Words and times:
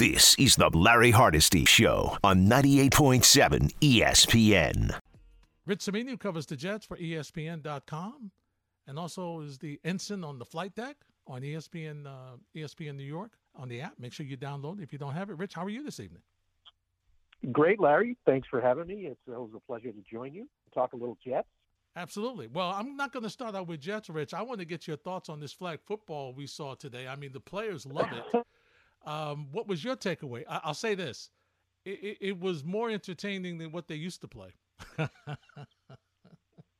This 0.00 0.34
is 0.38 0.56
the 0.56 0.70
Larry 0.70 1.10
Hardesty 1.10 1.66
Show 1.66 2.16
on 2.24 2.46
98.7 2.46 3.70
ESPN. 3.82 4.98
Rich 5.66 5.80
Cimini 5.82 6.16
covers 6.16 6.46
the 6.46 6.56
Jets 6.56 6.86
for 6.86 6.96
ESPN.com 6.96 8.30
and 8.86 8.98
also 8.98 9.40
is 9.40 9.58
the 9.58 9.78
ensign 9.84 10.24
on 10.24 10.38
the 10.38 10.44
flight 10.46 10.74
deck 10.74 10.96
on 11.26 11.42
ESPN, 11.42 12.06
uh, 12.06 12.38
ESPN 12.56 12.96
New 12.96 13.04
York 13.04 13.32
on 13.54 13.68
the 13.68 13.82
app. 13.82 13.92
Make 13.98 14.14
sure 14.14 14.24
you 14.24 14.38
download 14.38 14.78
it 14.78 14.84
if 14.84 14.90
you 14.90 14.98
don't 14.98 15.12
have 15.12 15.28
it. 15.28 15.36
Rich, 15.36 15.52
how 15.52 15.66
are 15.66 15.68
you 15.68 15.84
this 15.84 16.00
evening? 16.00 16.22
Great, 17.52 17.78
Larry. 17.78 18.16
Thanks 18.24 18.48
for 18.48 18.62
having 18.62 18.86
me. 18.86 19.04
It's 19.04 19.20
always 19.28 19.52
a 19.54 19.60
pleasure 19.60 19.92
to 19.92 20.02
join 20.10 20.32
you. 20.32 20.48
Talk 20.72 20.94
a 20.94 20.96
little 20.96 21.18
Jets. 21.22 21.46
Absolutely. 21.94 22.46
Well, 22.46 22.70
I'm 22.70 22.96
not 22.96 23.12
going 23.12 23.24
to 23.24 23.30
start 23.30 23.54
out 23.54 23.66
with 23.66 23.82
Jets, 23.82 24.08
Rich. 24.08 24.32
I 24.32 24.40
want 24.40 24.60
to 24.60 24.64
get 24.64 24.88
your 24.88 24.96
thoughts 24.96 25.28
on 25.28 25.40
this 25.40 25.52
flag 25.52 25.78
football 25.84 26.32
we 26.32 26.46
saw 26.46 26.74
today. 26.74 27.06
I 27.06 27.16
mean, 27.16 27.32
the 27.32 27.40
players 27.40 27.84
love 27.84 28.08
it. 28.12 28.42
Um, 29.04 29.48
what 29.52 29.66
was 29.66 29.82
your 29.82 29.96
takeaway? 29.96 30.44
I- 30.48 30.60
will 30.66 30.74
say 30.74 30.94
this: 30.94 31.30
it-, 31.84 32.02
it-, 32.02 32.18
it 32.20 32.40
was 32.40 32.64
more 32.64 32.90
entertaining 32.90 33.58
than 33.58 33.72
what 33.72 33.88
they 33.88 33.94
used 33.94 34.20
to 34.22 34.28
play. 34.28 34.54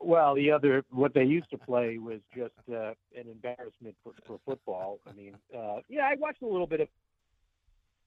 well, 0.01 0.35
the 0.35 0.51
other 0.51 0.85
what 0.91 1.15
they 1.15 1.25
used 1.25 1.51
to 1.51 1.59
play 1.59 1.99
was 1.99 2.21
just 2.37 2.55
uh, 2.73 2.93
an 3.17 3.29
embarrassment 3.31 3.97
for, 4.03 4.13
for 4.27 4.39
football. 4.45 5.01
I 5.09 5.13
mean, 5.13 5.37
uh, 5.57 5.81
yeah, 5.89 6.03
I 6.03 6.15
watched 6.17 6.43
a 6.43 6.47
little 6.47 6.67
bit 6.67 6.81
of. 6.81 6.89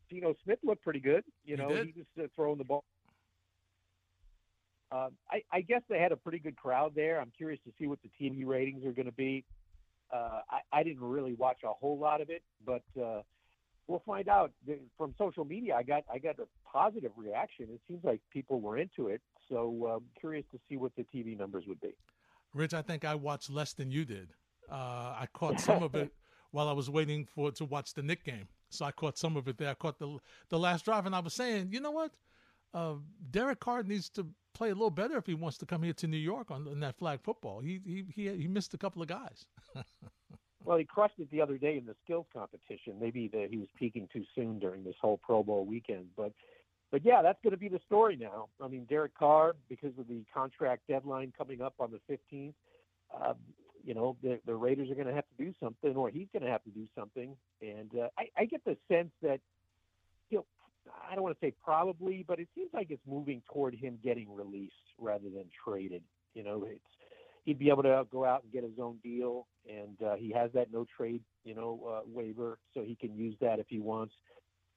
Geno 0.10 0.36
Smith 0.44 0.60
looked 0.64 0.84
pretty 0.84 1.00
good. 1.00 1.24
You 1.46 1.58
know, 1.58 1.70
he, 1.70 1.76
he 1.76 1.94
was 1.96 2.06
uh, 2.26 2.28
throwing 2.36 2.58
the 2.58 2.64
ball. 2.66 2.84
Uh, 4.92 5.10
I, 5.32 5.42
I 5.52 5.62
guess 5.62 5.82
they 5.90 5.98
had 5.98 6.12
a 6.12 6.16
pretty 6.16 6.38
good 6.38 6.56
crowd 6.56 6.94
there. 6.96 7.20
I'm 7.20 7.32
curious 7.36 7.60
to 7.66 7.72
see 7.80 7.88
what 7.88 7.98
the 8.04 8.10
TV 8.22 8.46
ratings 8.46 8.86
are 8.86 8.92
going 8.92 9.08
to 9.08 9.12
be. 9.12 9.44
Uh, 10.14 10.42
I, 10.52 10.60
I 10.72 10.84
didn't 10.84 11.02
really 11.02 11.34
watch 11.34 11.62
a 11.64 11.70
whole 11.70 11.98
lot 11.98 12.22
of 12.22 12.30
it, 12.30 12.44
but 12.64 12.84
uh, 13.02 13.22
we'll 13.88 14.04
find 14.06 14.28
out 14.28 14.52
from 14.98 15.14
social 15.18 15.46
media. 15.46 15.76
I 15.76 15.84
got 15.84 16.04
I 16.12 16.18
got 16.18 16.40
a 16.40 16.48
positive 16.72 17.12
reaction. 17.18 17.68
It 17.74 17.82
seems 17.88 18.04
like 18.04 18.22
people 18.32 18.62
were 18.62 18.78
into 18.78 19.08
it. 19.08 19.22
So 19.50 19.88
I'm 19.88 19.96
um, 19.96 20.04
curious 20.20 20.46
to 20.52 20.60
see 20.70 20.78
what 20.78 20.92
the 20.96 21.06
TV 21.14 21.38
numbers 21.38 21.66
would 21.68 21.82
be. 21.82 21.94
Rich, 22.54 22.74
I 22.74 22.82
think 22.82 23.04
I 23.04 23.16
watched 23.16 23.50
less 23.50 23.74
than 23.74 23.92
you 23.92 24.06
did. 24.06 24.30
Uh, 24.72 25.16
I 25.20 25.28
caught 25.34 25.60
some 25.60 25.84
of 25.84 25.96
it 25.96 26.14
while 26.52 26.70
I 26.70 26.72
was 26.72 26.90
waiting 26.90 27.26
for 27.26 27.52
to 27.52 27.66
watch 27.66 27.94
the 27.94 28.04
Knick 28.04 28.24
game. 28.24 28.48
So 28.70 28.86
I 28.86 28.92
caught 28.92 29.18
some 29.18 29.36
of 29.38 29.48
it 29.48 29.58
there. 29.58 29.70
I 29.70 29.74
caught 29.74 30.00
the 30.00 30.18
the 30.50 30.60
last 30.60 30.86
drive, 30.86 31.06
and 31.06 31.16
I 31.16 31.20
was 31.20 31.34
saying, 31.34 31.70
you 31.72 31.80
know 31.80 31.92
what, 31.92 32.12
uh, 32.74 32.96
Derek 33.30 33.60
Carr 33.60 33.84
needs 33.84 34.10
to 34.12 34.28
play 34.54 34.70
a 34.70 34.74
little 34.74 34.92
better 34.92 35.18
if 35.18 35.26
he 35.26 35.34
wants 35.34 35.58
to 35.60 35.66
come 35.66 35.84
here 35.84 35.94
to 35.94 36.08
New 36.08 36.18
York 36.18 36.52
on, 36.52 36.68
on 36.68 36.80
that 36.80 36.98
flag 36.98 37.22
football. 37.24 37.60
He 37.60 37.82
he 37.86 38.06
he, 38.14 38.38
he 38.38 38.48
missed 38.48 38.74
a 38.74 38.78
couple 38.78 39.02
of 39.02 39.08
guys. 39.08 39.46
Well, 40.66 40.78
he 40.78 40.86
crushed 40.86 41.20
it 41.20 41.30
the 41.30 41.42
other 41.42 41.58
day 41.58 41.78
in 41.78 41.86
the 41.86 41.96
skills 42.04 42.26
competition. 42.34 42.96
Maybe 43.00 43.28
that 43.30 43.48
he 43.52 43.58
was 43.58 43.68
peaking 43.78 44.08
too 44.14 44.24
soon 44.34 44.60
during 44.60 44.84
this 44.84 44.96
whole 45.02 45.18
Pro 45.18 45.44
Bowl 45.44 45.66
weekend, 45.66 46.06
but 46.16 46.32
but 46.94 47.04
yeah, 47.04 47.24
that's 47.24 47.40
going 47.42 47.52
to 47.52 47.58
be 47.58 47.70
the 47.70 47.80
story 47.88 48.16
now. 48.16 48.50
I 48.62 48.68
mean, 48.68 48.86
Derek 48.86 49.18
Carr, 49.18 49.56
because 49.68 49.98
of 49.98 50.08
the 50.08 50.24
contract 50.32 50.84
deadline 50.88 51.34
coming 51.36 51.60
up 51.60 51.74
on 51.80 51.92
the 51.92 52.00
15th, 52.08 52.54
uh, 53.20 53.34
you 53.84 53.96
know, 53.96 54.16
the, 54.22 54.40
the 54.46 54.54
Raiders 54.54 54.92
are 54.92 54.94
going 54.94 55.08
to 55.08 55.14
have 55.14 55.26
to 55.36 55.44
do 55.44 55.52
something, 55.60 55.96
or 55.96 56.12
he's 56.12 56.28
going 56.32 56.44
to 56.44 56.52
have 56.52 56.64
to 56.66 56.70
do 56.70 56.86
something. 56.96 57.36
And 57.64 57.90
uh, 58.00 58.10
I, 58.16 58.26
I 58.38 58.46
get 58.46 58.64
the 58.64 58.78
sense 58.88 59.10
that 59.24 59.40
he'll, 60.30 60.46
I 61.10 61.16
don't 61.16 61.24
want 61.24 61.36
to 61.40 61.44
say 61.44 61.54
probably, 61.64 62.24
but 62.28 62.40
it 62.40 62.48
seems 62.54 62.70
like 62.74 62.92
it's 62.92 63.02
moving 63.08 63.42
toward 63.52 63.74
him 63.74 63.98
getting 64.04 64.32
released 64.32 64.74
rather 65.00 65.32
than 65.34 65.46
traded. 65.66 66.04
You 66.36 66.44
know, 66.44 66.68
it's 66.70 66.80
he'd 67.44 67.60
be 67.60 67.70
able 67.70 67.84
to 67.84 68.06
go 68.12 68.26
out 68.26 68.44
and 68.44 68.52
get 68.52 68.64
his 68.64 68.80
own 68.80 68.98
deal, 69.04 69.48
and 69.68 70.02
uh, 70.02 70.16
he 70.16 70.32
has 70.32 70.52
that 70.54 70.68
no 70.72 70.86
trade, 70.98 71.22
you 71.44 71.56
know, 71.56 71.80
uh, 71.88 72.02
waiver, 72.06 72.60
so 72.74 72.82
he 72.82 72.96
can 72.96 73.16
use 73.16 73.36
that 73.42 73.60
if 73.60 73.68
he 73.70 73.80
wants. 73.80 74.14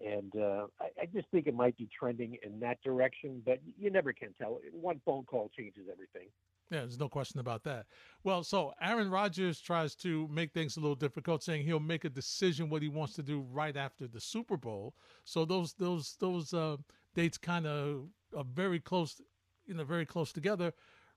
And 0.04 0.32
uh, 0.36 0.66
I, 0.80 1.02
I 1.02 1.06
just 1.14 1.26
think 1.30 1.46
it 1.46 1.54
might 1.54 1.76
be 1.76 1.88
trending 1.98 2.36
in 2.42 2.60
that 2.60 2.82
direction, 2.82 3.42
but 3.44 3.60
you 3.78 3.90
never 3.90 4.12
can 4.12 4.34
tell. 4.34 4.60
One 4.72 5.00
phone 5.04 5.24
call 5.24 5.50
changes 5.56 5.84
everything. 5.90 6.28
Yeah, 6.70 6.80
there's 6.80 6.98
no 6.98 7.08
question 7.08 7.38
about 7.38 7.62
that. 7.62 7.86
Well, 8.24 8.42
so 8.42 8.72
Aaron 8.82 9.08
Rodgers 9.08 9.60
tries 9.60 9.94
to 9.96 10.26
make 10.28 10.52
things 10.52 10.76
a 10.76 10.80
little 10.80 10.96
difficult, 10.96 11.44
saying 11.44 11.64
he'll 11.64 11.78
make 11.78 12.04
a 12.04 12.10
decision 12.10 12.68
what 12.68 12.82
he 12.82 12.88
wants 12.88 13.14
to 13.14 13.22
do 13.22 13.46
right 13.52 13.76
after 13.76 14.08
the 14.08 14.20
Super 14.20 14.56
Bowl. 14.56 14.94
So 15.24 15.44
those 15.44 15.74
those 15.74 16.16
those 16.18 16.52
uh, 16.52 16.76
dates 17.14 17.38
kind 17.38 17.66
of 17.66 18.08
are 18.36 18.44
very 18.44 18.80
close, 18.80 19.20
you 19.66 19.74
know, 19.74 19.84
very 19.84 20.04
close 20.04 20.32
together. 20.32 20.72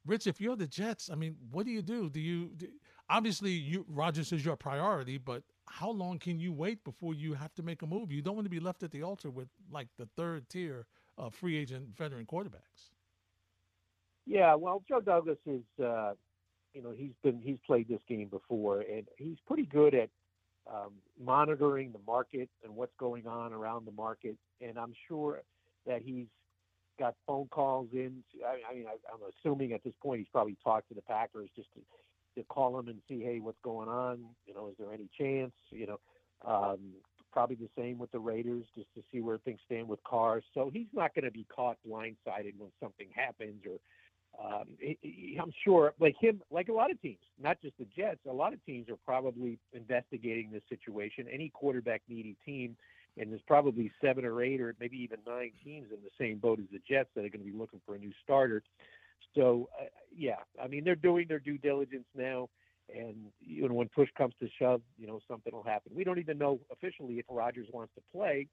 Rich, 0.09 0.25
if 0.25 0.41
you're 0.41 0.55
the 0.55 0.65
Jets, 0.65 1.11
I 1.11 1.15
mean, 1.15 1.35
what 1.51 1.67
do 1.67 1.71
you 1.71 1.83
do? 1.83 2.09
Do 2.09 2.19
you 2.19 2.49
do, 2.57 2.67
obviously 3.11 3.51
you 3.51 3.85
Rodgers 3.87 4.31
is 4.31 4.43
your 4.43 4.55
priority, 4.55 5.19
but 5.19 5.43
how 5.67 5.91
long 5.91 6.17
can 6.17 6.39
you 6.39 6.51
wait 6.51 6.83
before 6.83 7.13
you 7.13 7.35
have 7.35 7.53
to 7.53 7.63
make 7.63 7.83
a 7.83 7.85
move? 7.85 8.11
You 8.11 8.23
don't 8.23 8.33
want 8.33 8.45
to 8.45 8.49
be 8.49 8.59
left 8.59 8.81
at 8.81 8.89
the 8.89 9.03
altar 9.03 9.29
with 9.29 9.49
like 9.71 9.87
the 9.99 10.07
third 10.17 10.49
tier 10.49 10.87
of 11.19 11.35
free 11.35 11.55
agent 11.55 11.95
veteran 11.95 12.25
quarterbacks. 12.25 12.89
Yeah, 14.25 14.55
well, 14.55 14.83
Joe 14.89 14.99
Douglas 14.99 15.37
is, 15.45 15.61
uh, 15.83 16.13
you 16.73 16.81
know, 16.81 16.91
he's 16.97 17.13
been 17.21 17.39
he's 17.39 17.59
played 17.67 17.87
this 17.87 18.01
game 18.07 18.29
before, 18.29 18.81
and 18.81 19.07
he's 19.17 19.37
pretty 19.45 19.67
good 19.67 19.93
at 19.93 20.09
um, 20.67 20.93
monitoring 21.23 21.91
the 21.91 22.01
market 22.07 22.49
and 22.63 22.75
what's 22.75 22.95
going 22.99 23.27
on 23.27 23.53
around 23.53 23.85
the 23.85 23.91
market. 23.91 24.37
And 24.59 24.79
I'm 24.79 24.93
sure 25.07 25.43
that 25.85 26.01
he's 26.01 26.25
got 26.99 27.15
phone 27.25 27.47
calls 27.47 27.87
in. 27.93 28.23
I, 28.45 28.59
I 28.69 28.75
mean, 28.75 28.85
I, 28.87 28.95
I'm 29.11 29.21
assuming 29.39 29.73
at 29.73 29.83
this 29.83 29.93
point 30.03 30.19
he's 30.19 30.27
probably 30.31 30.57
talked 30.63 30.89
to 30.89 30.95
the 30.95 31.01
Packers 31.01 31.49
just 31.55 31.69
to, 31.73 31.79
to 32.39 32.45
call 32.47 32.75
them 32.75 32.89
and 32.89 32.99
see, 33.07 33.21
hey, 33.21 33.39
what's 33.39 33.57
going 33.63 33.87
on? 33.87 34.25
You 34.45 34.53
know, 34.53 34.67
is 34.67 34.75
there 34.77 34.93
any 34.93 35.09
chance? 35.17 35.53
You 35.69 35.87
know, 35.87 35.99
um, 36.45 36.79
probably 37.31 37.55
the 37.55 37.69
same 37.77 37.97
with 37.97 38.11
the 38.11 38.19
Raiders 38.19 38.65
just 38.75 38.93
to 38.95 39.01
see 39.11 39.21
where 39.21 39.37
things 39.39 39.59
stand 39.65 39.87
with 39.87 40.03
Carr's. 40.03 40.43
So 40.53 40.69
he's 40.71 40.87
not 40.93 41.15
going 41.15 41.25
to 41.25 41.31
be 41.31 41.45
caught 41.53 41.77
blindsided 41.87 42.53
when 42.57 42.71
something 42.81 43.07
happens 43.15 43.63
or. 43.65 43.77
Um, 44.39 44.67
I'm 45.41 45.51
sure, 45.65 45.93
like 45.99 46.15
him, 46.21 46.39
like 46.51 46.69
a 46.69 46.71
lot 46.71 46.91
of 46.91 47.01
teams, 47.01 47.17
not 47.41 47.59
just 47.63 47.75
the 47.79 47.87
Jets, 47.97 48.19
a 48.29 48.31
lot 48.31 48.53
of 48.53 48.63
teams 48.63 48.87
are 48.87 48.95
probably 49.03 49.57
investigating 49.73 50.51
this 50.51 50.61
situation. 50.69 51.25
Any 51.33 51.49
quarterback 51.49 52.03
needy 52.07 52.37
team 52.45 52.77
and 53.17 53.31
there's 53.31 53.41
probably 53.47 53.91
seven 54.01 54.25
or 54.25 54.41
eight 54.41 54.61
or 54.61 54.75
maybe 54.79 54.97
even 54.97 55.19
nine 55.27 55.51
teams 55.63 55.87
in 55.91 55.97
the 56.03 56.09
same 56.17 56.37
boat 56.37 56.59
as 56.59 56.65
the 56.71 56.79
Jets 56.87 57.09
that 57.15 57.25
are 57.25 57.29
going 57.29 57.43
to 57.43 57.51
be 57.51 57.57
looking 57.57 57.81
for 57.85 57.95
a 57.95 57.99
new 57.99 58.11
starter. 58.23 58.63
So, 59.35 59.69
uh, 59.79 59.85
yeah, 60.15 60.37
I 60.61 60.67
mean, 60.67 60.83
they're 60.83 60.95
doing 60.95 61.27
their 61.27 61.39
due 61.39 61.57
diligence 61.57 62.07
now. 62.15 62.49
And 62.93 63.15
you 63.39 63.67
know, 63.67 63.75
when 63.75 63.89
push 63.89 64.09
comes 64.17 64.33
to 64.39 64.47
shove, 64.57 64.81
you 64.97 65.05
know, 65.05 65.19
something 65.27 65.53
will 65.53 65.63
happen. 65.63 65.91
We 65.95 66.03
don't 66.03 66.17
even 66.17 66.37
know 66.37 66.59
officially 66.71 67.19
if 67.19 67.25
Rodgers 67.29 67.67
wants 67.71 67.93
to 67.95 68.01
play. 68.11 68.47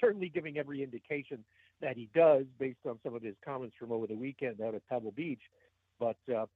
Certainly, 0.00 0.30
giving 0.30 0.58
every 0.58 0.82
indication 0.82 1.44
that 1.80 1.96
he 1.96 2.08
does, 2.12 2.44
based 2.58 2.80
on 2.88 2.98
some 3.04 3.14
of 3.14 3.22
his 3.22 3.36
comments 3.44 3.76
from 3.78 3.92
over 3.92 4.08
the 4.08 4.16
weekend 4.16 4.60
out 4.60 4.74
at 4.74 4.86
Pebble 4.88 5.12
Beach. 5.12 5.42
But 6.00 6.16
uh, 6.32 6.46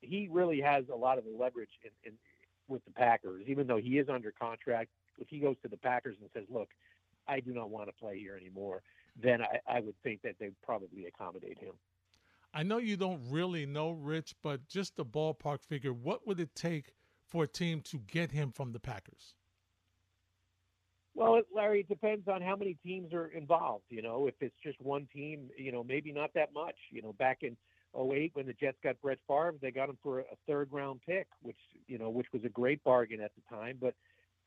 he 0.00 0.28
really 0.30 0.60
has 0.62 0.84
a 0.90 0.96
lot 0.96 1.18
of 1.18 1.24
leverage 1.38 1.70
in, 1.84 1.90
in 2.04 2.12
with 2.68 2.84
the 2.84 2.90
Packers, 2.90 3.44
even 3.46 3.66
though 3.66 3.76
he 3.76 3.98
is 3.98 4.08
under 4.08 4.32
contract 4.32 4.90
if 5.18 5.28
he 5.28 5.38
goes 5.38 5.56
to 5.62 5.68
the 5.68 5.76
Packers 5.76 6.16
and 6.20 6.30
says, 6.32 6.44
"Look, 6.48 6.68
I 7.26 7.40
do 7.40 7.52
not 7.52 7.70
want 7.70 7.88
to 7.88 7.92
play 7.92 8.18
here 8.18 8.36
anymore," 8.36 8.82
then 9.20 9.42
I, 9.42 9.60
I 9.66 9.80
would 9.80 10.00
think 10.02 10.22
that 10.22 10.36
they'd 10.38 10.60
probably 10.62 11.06
accommodate 11.06 11.58
him. 11.58 11.74
I 12.52 12.62
know 12.62 12.78
you 12.78 12.96
don't 12.96 13.20
really 13.30 13.66
know 13.66 13.90
Rich, 13.90 14.34
but 14.42 14.66
just 14.66 14.98
a 14.98 15.04
ballpark 15.04 15.62
figure, 15.62 15.92
what 15.92 16.26
would 16.26 16.40
it 16.40 16.54
take 16.54 16.94
for 17.26 17.44
a 17.44 17.48
team 17.48 17.82
to 17.82 17.98
get 17.98 18.32
him 18.32 18.50
from 18.50 18.72
the 18.72 18.80
Packers? 18.80 19.34
Well, 21.14 21.40
Larry, 21.54 21.80
it 21.80 21.88
depends 21.88 22.28
on 22.28 22.42
how 22.42 22.56
many 22.56 22.76
teams 22.82 23.12
are 23.14 23.28
involved. 23.28 23.84
You 23.88 24.02
know, 24.02 24.26
if 24.26 24.34
it's 24.40 24.56
just 24.62 24.80
one 24.80 25.08
team, 25.12 25.48
you 25.56 25.72
know, 25.72 25.82
maybe 25.82 26.12
not 26.12 26.30
that 26.34 26.52
much. 26.52 26.76
You 26.90 27.02
know, 27.02 27.14
back 27.14 27.38
in 27.42 27.56
08 27.98 28.32
when 28.34 28.46
the 28.46 28.52
Jets 28.52 28.76
got 28.82 29.00
Brett 29.00 29.18
Favre, 29.26 29.54
they 29.60 29.70
got 29.70 29.88
him 29.88 29.96
for 30.02 30.20
a 30.20 30.24
third 30.46 30.68
round 30.72 31.00
pick, 31.06 31.26
which, 31.40 31.56
you 31.86 31.98
know, 31.98 32.10
which 32.10 32.26
was 32.32 32.44
a 32.44 32.50
great 32.50 32.84
bargain 32.84 33.22
at 33.22 33.32
the 33.34 33.54
time. 33.54 33.78
But 33.80 33.94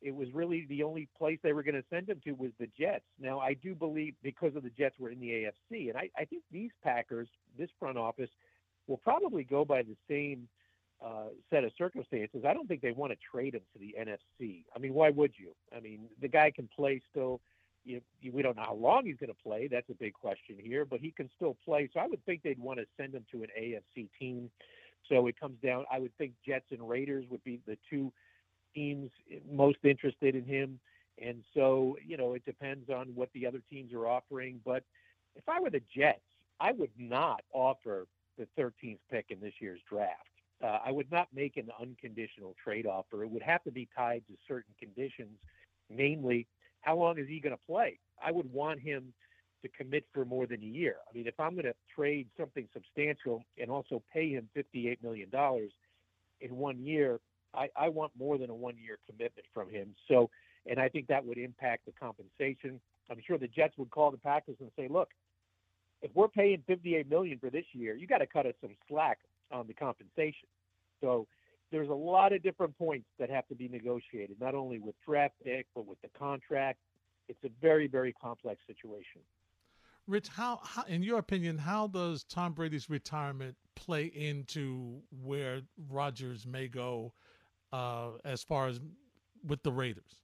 it 0.02 0.16
was 0.16 0.28
really 0.34 0.66
the 0.70 0.84
only 0.84 1.08
place 1.18 1.40
they 1.44 1.54
were 1.54 1.64
going 1.64 1.76
to 1.76 1.84
send 1.90 2.10
him 2.10 2.22
to 2.24 2.32
was 2.32 2.52
the 2.60 2.68
Jets. 2.80 3.06
Now, 3.20 3.40
I 3.40 3.54
do 3.54 3.76
believe 3.76 4.16
because 4.24 4.56
of 4.56 4.64
the 4.64 4.70
Jets 4.70 4.96
were 5.00 5.10
in 5.10 5.20
the 5.20 5.30
AFC, 5.30 5.90
and 5.90 5.98
I, 5.98 6.10
I 6.18 6.26
think 6.26 6.44
these 6.52 6.72
Packers, 6.84 7.28
this 7.58 7.70
front 7.80 7.98
office, 7.98 8.30
will 8.88 8.98
probably 8.98 9.44
go 9.44 9.66
by 9.66 9.84
the 9.84 9.96
same 10.10 10.48
uh, 11.04 11.30
set 11.50 11.64
of 11.64 11.72
circumstances. 11.78 12.44
I 12.48 12.54
don't 12.54 12.68
think 12.68 12.82
they 12.82 12.92
want 12.92 13.12
to 13.12 13.18
trade 13.32 13.56
him 13.56 13.62
to 13.74 13.80
the 13.80 13.96
NFC. 14.00 14.64
I 14.76 14.80
mean, 14.80 14.94
why 14.94 15.10
would 15.10 15.34
you? 15.38 15.52
I 15.76 15.80
mean, 15.80 16.06
the 16.22 16.28
guy 16.28 16.52
can 16.52 16.70
play 16.76 17.02
still. 17.10 17.42
You, 17.86 18.02
you, 18.22 18.32
we 18.34 18.42
don't 18.42 18.58
know 18.58 18.64
how 18.66 18.74
long 18.74 19.06
he's 19.06 19.16
going 19.16 19.30
to 19.30 19.44
play. 19.44 19.68
That's 19.68 19.90
a 19.90 19.94
big 19.94 20.14
question 20.14 20.58
here, 20.62 20.84
but 20.84 21.00
he 21.00 21.12
can 21.12 21.30
still 21.36 21.58
play. 21.64 21.90
So 21.94 22.02
I 22.02 22.08
would 22.08 22.24
think 22.26 22.44
they'd 22.44 22.60
want 22.60 22.80
to 22.80 22.86
send 22.98 23.16
him 23.16 23.26
to 23.32 23.44
an 23.44 23.50
AFC 23.58 24.10
team. 24.20 24.52
So 25.08 25.28
it 25.28 25.40
comes 25.40 25.58
down. 25.64 25.86
I 25.92 26.00
would 26.00 26.16
think 26.18 26.34
Jets 26.46 26.66
and 26.72 26.88
Raiders 26.88 27.26
would 27.30 27.44
be 27.44 27.62
the 27.66 27.78
two 27.90 28.12
teams 28.74 29.10
most 29.52 29.80
interested 29.84 30.36
in 30.36 30.44
him. 30.44 30.80
And 31.22 31.44
so, 31.54 31.98
you 32.06 32.18
know, 32.18 32.34
it 32.34 32.46
depends 32.46 32.90
on 32.90 33.08
what 33.14 33.30
the 33.34 33.46
other 33.46 33.62
teams 33.70 33.94
are 33.94 34.08
offering. 34.08 34.62
But 34.66 34.84
if 35.36 35.48
I 35.48 35.60
were 35.60 35.70
the 35.70 35.82
Jets, 35.96 36.22
I 36.60 36.72
would 36.72 36.92
not 36.98 37.42
offer 37.54 38.08
the 38.38 38.48
13th 38.58 39.00
pick 39.12 39.28
in 39.30 39.40
this 39.40 39.54
year's 39.60 39.82
draft. 39.90 40.14
Uh, 40.64 40.80
I 40.86 40.92
would 40.92 41.12
not 41.12 41.28
make 41.34 41.58
an 41.58 41.70
unconditional 41.80 42.56
trade 42.62 42.86
offer. 42.86 43.24
It 43.24 43.30
would 43.30 43.44
have 43.44 43.64
to 43.64 43.72
be 43.72 43.88
tied 43.96 44.24
to 44.28 44.34
certain 44.48 44.74
conditions, 44.78 45.38
namely 45.90 46.48
how 46.82 46.98
long 46.98 47.18
is 47.18 47.28
he 47.28 47.40
going 47.40 47.56
to 47.56 47.62
play? 47.66 48.00
I 48.24 48.32
would 48.32 48.52
want 48.52 48.80
him 48.80 49.14
to 49.62 49.70
commit 49.70 50.06
for 50.14 50.26
more 50.26 50.48
than 50.48 50.62
a 50.62 50.66
year. 50.66 50.96
I 51.10 51.16
mean, 51.16 51.28
if 51.28 51.40
I'm 51.40 51.54
going 51.54 51.66
to 51.66 51.76
trade 51.94 52.28
something 52.38 52.68
substantial 52.74 53.44
and 53.58 53.70
also 53.70 54.02
pay 54.14 54.30
him 54.30 54.50
$58 54.56 55.02
million 55.04 55.30
in 56.42 56.56
one 56.56 56.80
year, 56.80 57.20
I, 57.54 57.70
I 57.76 57.90
want 57.90 58.12
more 58.18 58.38
than 58.38 58.50
a 58.50 58.56
one 58.56 58.76
year 58.78 59.00
commitment 59.10 59.46
from 59.54 59.70
him. 59.70 59.96
So, 60.08 60.30
and 60.66 60.80
I 60.80 60.90
think 60.90 61.08
that 61.08 61.26
would 61.26 61.38
impact 61.38 61.86
the 61.86 61.92
compensation. 61.92 62.80
I'm 63.10 63.20
sure 63.26 63.38
the 63.38 63.48
Jets 63.48 63.78
would 63.78 63.90
call 63.90 64.12
the 64.12 64.18
Packers 64.18 64.58
and 64.60 64.70
say, 64.78 64.88
look, 64.90 65.10
if 66.02 66.12
we're 66.14 66.28
paying 66.28 66.64
58 66.68 67.10
million 67.10 67.40
for 67.40 67.50
this 67.50 67.66
year, 67.74 67.96
you 67.96 68.08
got 68.08 68.20
to 68.20 68.28
cut 68.28 68.46
us 68.46 68.54
some 68.62 68.76
slack 68.88 69.20
on 69.52 69.68
the 69.68 69.74
compensation. 69.74 70.48
So 71.02 71.28
there's 71.72 71.90
a 71.90 71.94
lot 71.94 72.34
of 72.34 72.44
different 72.44 72.78
points 72.78 73.08
that 73.20 73.30
have 73.30 73.48
to 73.48 73.56
be 73.56 73.68
negotiated, 73.68 74.38
not 74.40 74.56
only 74.56 74.80
with 74.80 74.96
draft 75.06 75.36
pick, 75.44 75.68
but 75.76 75.86
with 75.86 76.02
the 76.02 76.10
contract. 76.18 76.80
It's 77.28 77.44
a 77.44 77.50
very, 77.62 77.88
very 77.88 78.14
complex 78.14 78.62
situation. 78.66 79.22
Rich, 80.08 80.30
how, 80.30 80.60
how, 80.64 80.84
in 80.84 81.04
your 81.04 81.20
opinion, 81.20 81.60
how 81.60 81.86
does 81.88 82.24
Tom 82.24 82.54
Brady's 82.54 82.90
retirement 82.90 83.56
play 83.76 84.06
into 84.06 85.02
where 85.24 85.62
Rodgers 85.90 86.48
may 86.48 86.68
go 86.68 87.14
uh, 87.72 88.12
as 88.26 88.44
far 88.44 88.68
as 88.68 88.80
with 89.46 89.62
the 89.64 89.72
Raiders? 89.72 90.22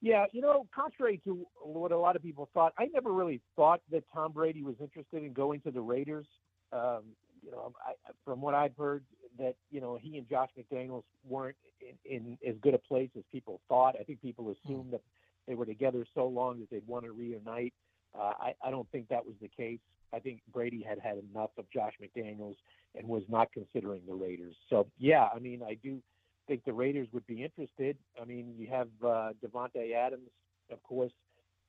Yeah, 0.00 0.24
you 0.32 0.40
know, 0.40 0.66
contrary 0.74 1.20
to 1.24 1.46
what 1.62 1.92
a 1.92 1.96
lot 1.96 2.16
of 2.16 2.22
people 2.22 2.48
thought, 2.52 2.72
I 2.76 2.86
never 2.92 3.12
really 3.12 3.40
thought 3.54 3.80
that 3.92 4.02
Tom 4.12 4.32
Brady 4.32 4.64
was 4.64 4.74
interested 4.80 5.22
in 5.22 5.32
going 5.32 5.60
to 5.60 5.70
the 5.70 5.80
Raiders. 5.80 6.26
Um, 6.72 7.02
you 7.40 7.52
know, 7.52 7.72
I, 7.86 7.92
from 8.24 8.40
what 8.40 8.54
I've 8.54 8.76
heard, 8.76 9.04
that 9.38 9.54
you 9.70 9.80
know 9.80 9.98
he 10.00 10.18
and 10.18 10.28
Josh 10.28 10.50
McDaniels 10.58 11.04
weren't 11.24 11.56
in, 12.04 12.16
in 12.16 12.38
as 12.46 12.56
good 12.60 12.74
a 12.74 12.78
place 12.78 13.10
as 13.16 13.22
people 13.30 13.60
thought. 13.68 13.94
I 13.98 14.02
think 14.02 14.20
people 14.20 14.54
assumed 14.66 14.92
that 14.92 15.02
they 15.46 15.54
were 15.54 15.66
together 15.66 16.04
so 16.14 16.26
long 16.26 16.60
that 16.60 16.70
they'd 16.70 16.86
want 16.86 17.04
to 17.04 17.12
reunite. 17.12 17.72
Uh, 18.14 18.32
I, 18.38 18.54
I 18.64 18.70
don't 18.70 18.88
think 18.90 19.08
that 19.08 19.24
was 19.24 19.34
the 19.40 19.48
case. 19.48 19.80
I 20.14 20.18
think 20.18 20.40
Brady 20.52 20.84
had 20.86 20.98
had 20.98 21.18
enough 21.18 21.50
of 21.58 21.64
Josh 21.70 21.94
McDaniels 22.02 22.56
and 22.94 23.08
was 23.08 23.22
not 23.28 23.50
considering 23.52 24.02
the 24.06 24.14
Raiders. 24.14 24.54
So 24.68 24.86
yeah, 24.98 25.28
I 25.34 25.38
mean, 25.38 25.62
I 25.66 25.74
do 25.82 26.00
think 26.46 26.64
the 26.64 26.72
Raiders 26.72 27.08
would 27.12 27.26
be 27.26 27.42
interested. 27.42 27.96
I 28.20 28.24
mean, 28.24 28.54
you 28.58 28.68
have 28.70 28.88
uh, 29.04 29.32
Davante 29.44 29.94
Adams, 29.94 30.28
of 30.70 30.82
course, 30.82 31.12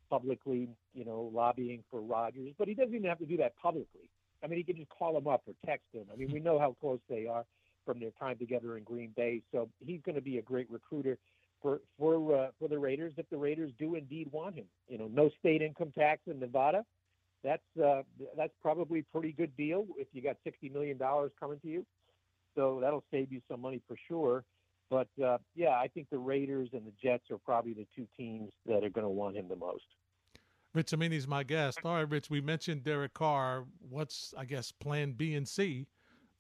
publicly, 0.09 0.69
you 0.93 1.05
know, 1.05 1.31
lobbying 1.33 1.83
for 1.89 2.01
Rodgers, 2.01 2.53
but 2.57 2.67
he 2.67 2.73
doesn't 2.73 2.93
even 2.93 3.07
have 3.07 3.19
to 3.19 3.25
do 3.25 3.37
that 3.37 3.55
publicly. 3.55 4.09
I 4.43 4.47
mean, 4.47 4.57
he 4.57 4.63
can 4.63 4.75
just 4.75 4.89
call 4.89 5.17
him 5.17 5.27
up 5.27 5.43
or 5.47 5.53
text 5.65 5.85
him. 5.93 6.03
I 6.11 6.17
mean, 6.17 6.31
we 6.31 6.39
know 6.39 6.59
how 6.59 6.75
close 6.79 6.99
they 7.09 7.27
are 7.27 7.45
from 7.85 7.99
their 7.99 8.11
time 8.19 8.37
together 8.37 8.77
in 8.77 8.83
Green 8.83 9.11
Bay, 9.15 9.41
so 9.51 9.69
he's 9.85 10.01
going 10.05 10.15
to 10.15 10.21
be 10.21 10.37
a 10.37 10.41
great 10.41 10.69
recruiter 10.69 11.17
for 11.61 11.79
for 11.97 12.35
uh, 12.35 12.47
for 12.59 12.67
the 12.67 12.77
Raiders 12.77 13.13
if 13.17 13.29
the 13.29 13.37
Raiders 13.37 13.71
do 13.79 13.95
indeed 13.95 14.29
want 14.31 14.55
him. 14.55 14.65
You 14.87 14.97
know, 14.97 15.09
no 15.11 15.29
state 15.39 15.61
income 15.61 15.91
tax 15.97 16.21
in 16.27 16.39
Nevada. 16.39 16.85
That's 17.43 17.61
uh, 17.83 18.03
that's 18.37 18.53
probably 18.61 18.99
a 18.99 19.03
pretty 19.11 19.33
good 19.33 19.55
deal 19.57 19.85
if 19.97 20.07
you 20.13 20.21
got 20.21 20.37
sixty 20.43 20.69
million 20.69 20.97
dollars 20.97 21.31
coming 21.39 21.59
to 21.59 21.67
you. 21.67 21.85
So 22.55 22.79
that'll 22.81 23.03
save 23.11 23.31
you 23.31 23.41
some 23.49 23.61
money 23.61 23.81
for 23.87 23.97
sure. 24.07 24.45
But 24.89 25.07
uh, 25.23 25.39
yeah, 25.55 25.71
I 25.71 25.87
think 25.87 26.07
the 26.11 26.19
Raiders 26.19 26.69
and 26.73 26.85
the 26.85 26.93
Jets 27.01 27.31
are 27.31 27.37
probably 27.37 27.73
the 27.73 27.87
two 27.95 28.07
teams 28.15 28.51
that 28.65 28.83
are 28.83 28.89
going 28.89 29.05
to 29.05 29.09
want 29.09 29.35
him 29.35 29.47
the 29.49 29.55
most. 29.55 29.83
Rich 30.73 30.89
Cimini's 30.89 31.27
my 31.27 31.43
guest. 31.43 31.79
All 31.83 31.95
right, 31.95 32.09
Rich, 32.09 32.29
we 32.29 32.41
mentioned 32.41 32.83
Derek 32.83 33.13
Carr. 33.13 33.65
What's, 33.89 34.33
I 34.37 34.45
guess, 34.45 34.71
plan 34.71 35.11
B 35.11 35.35
and 35.35 35.47
C 35.47 35.85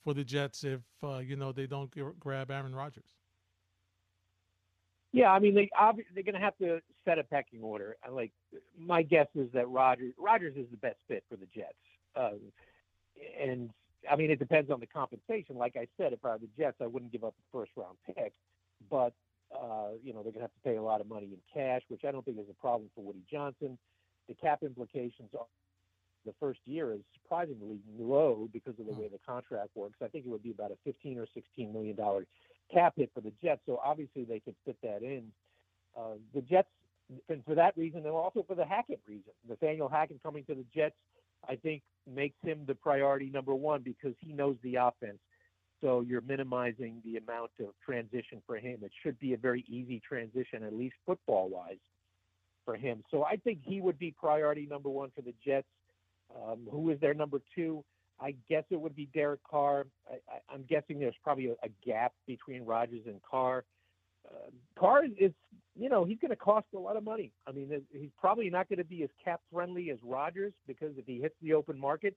for 0.03 0.13
the 0.13 0.23
Jets 0.23 0.63
if, 0.63 0.81
uh, 1.03 1.17
you 1.19 1.35
know, 1.35 1.51
they 1.51 1.67
don't 1.67 1.91
grab 2.19 2.49
Aaron 2.49 2.73
Rodgers? 2.73 3.11
Yeah, 5.13 5.29
I 5.31 5.37
mean, 5.37 5.53
they 5.53 5.69
they're 6.15 6.23
going 6.23 6.33
to 6.33 6.41
have 6.41 6.57
to 6.57 6.81
set 7.05 7.19
a 7.19 7.23
pecking 7.23 7.61
order. 7.61 7.95
Like, 8.11 8.31
my 8.77 9.03
guess 9.03 9.27
is 9.35 9.47
that 9.53 9.69
Rogers 9.69 10.13
Rodgers 10.17 10.55
is 10.57 10.65
the 10.71 10.77
best 10.77 10.97
fit 11.07 11.23
for 11.29 11.35
the 11.35 11.45
Jets. 11.55 11.73
Um, 12.15 12.39
and 13.39 13.69
I 14.11 14.15
mean, 14.15 14.31
it 14.31 14.39
depends 14.39 14.71
on 14.71 14.79
the 14.79 14.87
compensation. 14.87 15.55
Like 15.55 15.75
I 15.77 15.87
said, 15.97 16.13
if 16.13 16.25
I 16.25 16.29
were 16.29 16.39
the 16.39 16.49
Jets, 16.57 16.77
I 16.81 16.87
wouldn't 16.87 17.11
give 17.11 17.23
up 17.23 17.35
a 17.37 17.57
first 17.57 17.71
round 17.75 17.95
pick, 18.07 18.33
but 18.89 19.13
uh, 19.53 19.91
you 20.03 20.13
know 20.13 20.23
they're 20.23 20.31
going 20.31 20.45
to 20.45 20.49
have 20.49 20.53
to 20.53 20.63
pay 20.63 20.77
a 20.77 20.81
lot 20.81 20.99
of 20.99 21.07
money 21.07 21.29
in 21.31 21.37
cash, 21.53 21.83
which 21.89 22.01
I 22.07 22.11
don't 22.11 22.25
think 22.25 22.39
is 22.39 22.49
a 22.49 22.59
problem 22.59 22.89
for 22.95 23.03
Woody 23.03 23.23
Johnson. 23.31 23.77
The 24.27 24.33
cap 24.33 24.63
implications 24.63 25.29
are 25.37 25.45
the 26.25 26.33
first 26.39 26.61
year 26.65 26.93
is 26.93 27.01
surprisingly 27.21 27.77
low 27.99 28.49
because 28.51 28.73
of 28.79 28.87
the 28.87 28.93
hmm. 28.93 29.01
way 29.01 29.09
the 29.09 29.19
contract 29.27 29.69
works. 29.75 29.97
I 30.03 30.07
think 30.07 30.25
it 30.25 30.29
would 30.29 30.41
be 30.41 30.51
about 30.51 30.71
a 30.71 30.77
15 30.85 31.19
or 31.19 31.27
16 31.35 31.71
million 31.71 31.95
dollar 31.95 32.25
cap 32.71 32.93
hit 32.95 33.11
for 33.13 33.21
the 33.21 33.31
Jets. 33.43 33.61
So 33.65 33.79
obviously 33.83 34.23
they 34.23 34.39
could 34.39 34.55
fit 34.65 34.77
that 34.83 35.01
in. 35.01 35.23
Uh, 35.97 36.15
the 36.33 36.41
Jets, 36.41 36.69
and 37.29 37.43
for 37.45 37.55
that 37.55 37.77
reason, 37.77 37.99
and 37.99 38.07
also 38.07 38.43
for 38.47 38.55
the 38.55 38.65
Hackett 38.65 39.01
reason, 39.07 39.33
Nathaniel 39.47 39.89
Hackett 39.89 40.21
coming 40.23 40.43
to 40.45 40.55
the 40.55 40.65
Jets 40.73 40.95
I 41.47 41.55
think 41.55 41.81
makes 42.11 42.35
him 42.41 42.63
the 42.67 42.75
priority 42.75 43.29
number 43.29 43.53
one 43.53 43.81
because 43.81 44.13
he 44.19 44.33
knows 44.33 44.55
the 44.63 44.75
offense. 44.75 45.19
So 45.81 46.01
you're 46.01 46.21
minimizing 46.21 47.01
the 47.03 47.17
amount 47.17 47.51
of 47.59 47.67
transition 47.85 48.41
for 48.47 48.57
him. 48.57 48.79
It 48.83 48.91
should 49.03 49.19
be 49.19 49.33
a 49.33 49.37
very 49.37 49.65
easy 49.67 50.01
transition, 50.07 50.63
at 50.63 50.73
least 50.73 50.95
football 51.05 51.49
wise, 51.49 51.77
for 52.63 52.75
him. 52.75 53.03
So 53.11 53.23
I 53.23 53.35
think 53.35 53.59
he 53.63 53.81
would 53.81 53.99
be 53.99 54.11
priority 54.17 54.65
number 54.69 54.89
one 54.89 55.11
for 55.13 55.21
the 55.21 55.33
Jets. 55.45 55.67
Um, 56.33 56.67
who 56.71 56.89
is 56.89 56.99
their 57.01 57.13
number 57.13 57.41
two? 57.53 57.83
I 58.19 58.35
guess 58.49 58.63
it 58.69 58.79
would 58.79 58.95
be 58.95 59.09
Derek 59.13 59.41
Carr. 59.43 59.87
I, 60.09 60.53
am 60.53 60.63
guessing 60.69 60.99
there's 60.99 61.15
probably 61.23 61.47
a, 61.47 61.53
a, 61.63 61.69
gap 61.85 62.13
between 62.27 62.63
Rodgers 62.63 63.01
and 63.05 63.21
Carr. 63.21 63.65
Uh, 64.27 64.49
Carr 64.79 65.05
is, 65.05 65.31
you 65.75 65.89
know, 65.89 66.05
he's 66.05 66.19
going 66.19 66.29
to 66.29 66.37
cost 66.37 66.67
a 66.75 66.79
lot 66.79 66.95
of 66.95 67.03
money. 67.03 67.31
I 67.47 67.51
mean, 67.51 67.69
he's 67.91 68.11
probably 68.19 68.49
not 68.49 68.69
going 68.69 68.77
to 68.77 68.85
be 68.85 69.03
as 69.03 69.09
cap 69.23 69.41
friendly 69.51 69.89
as 69.89 69.97
Rodgers 70.03 70.53
because 70.67 70.91
if 70.97 71.05
he 71.05 71.19
hits 71.19 71.35
the 71.41 71.53
open 71.53 71.77
market, 71.77 72.15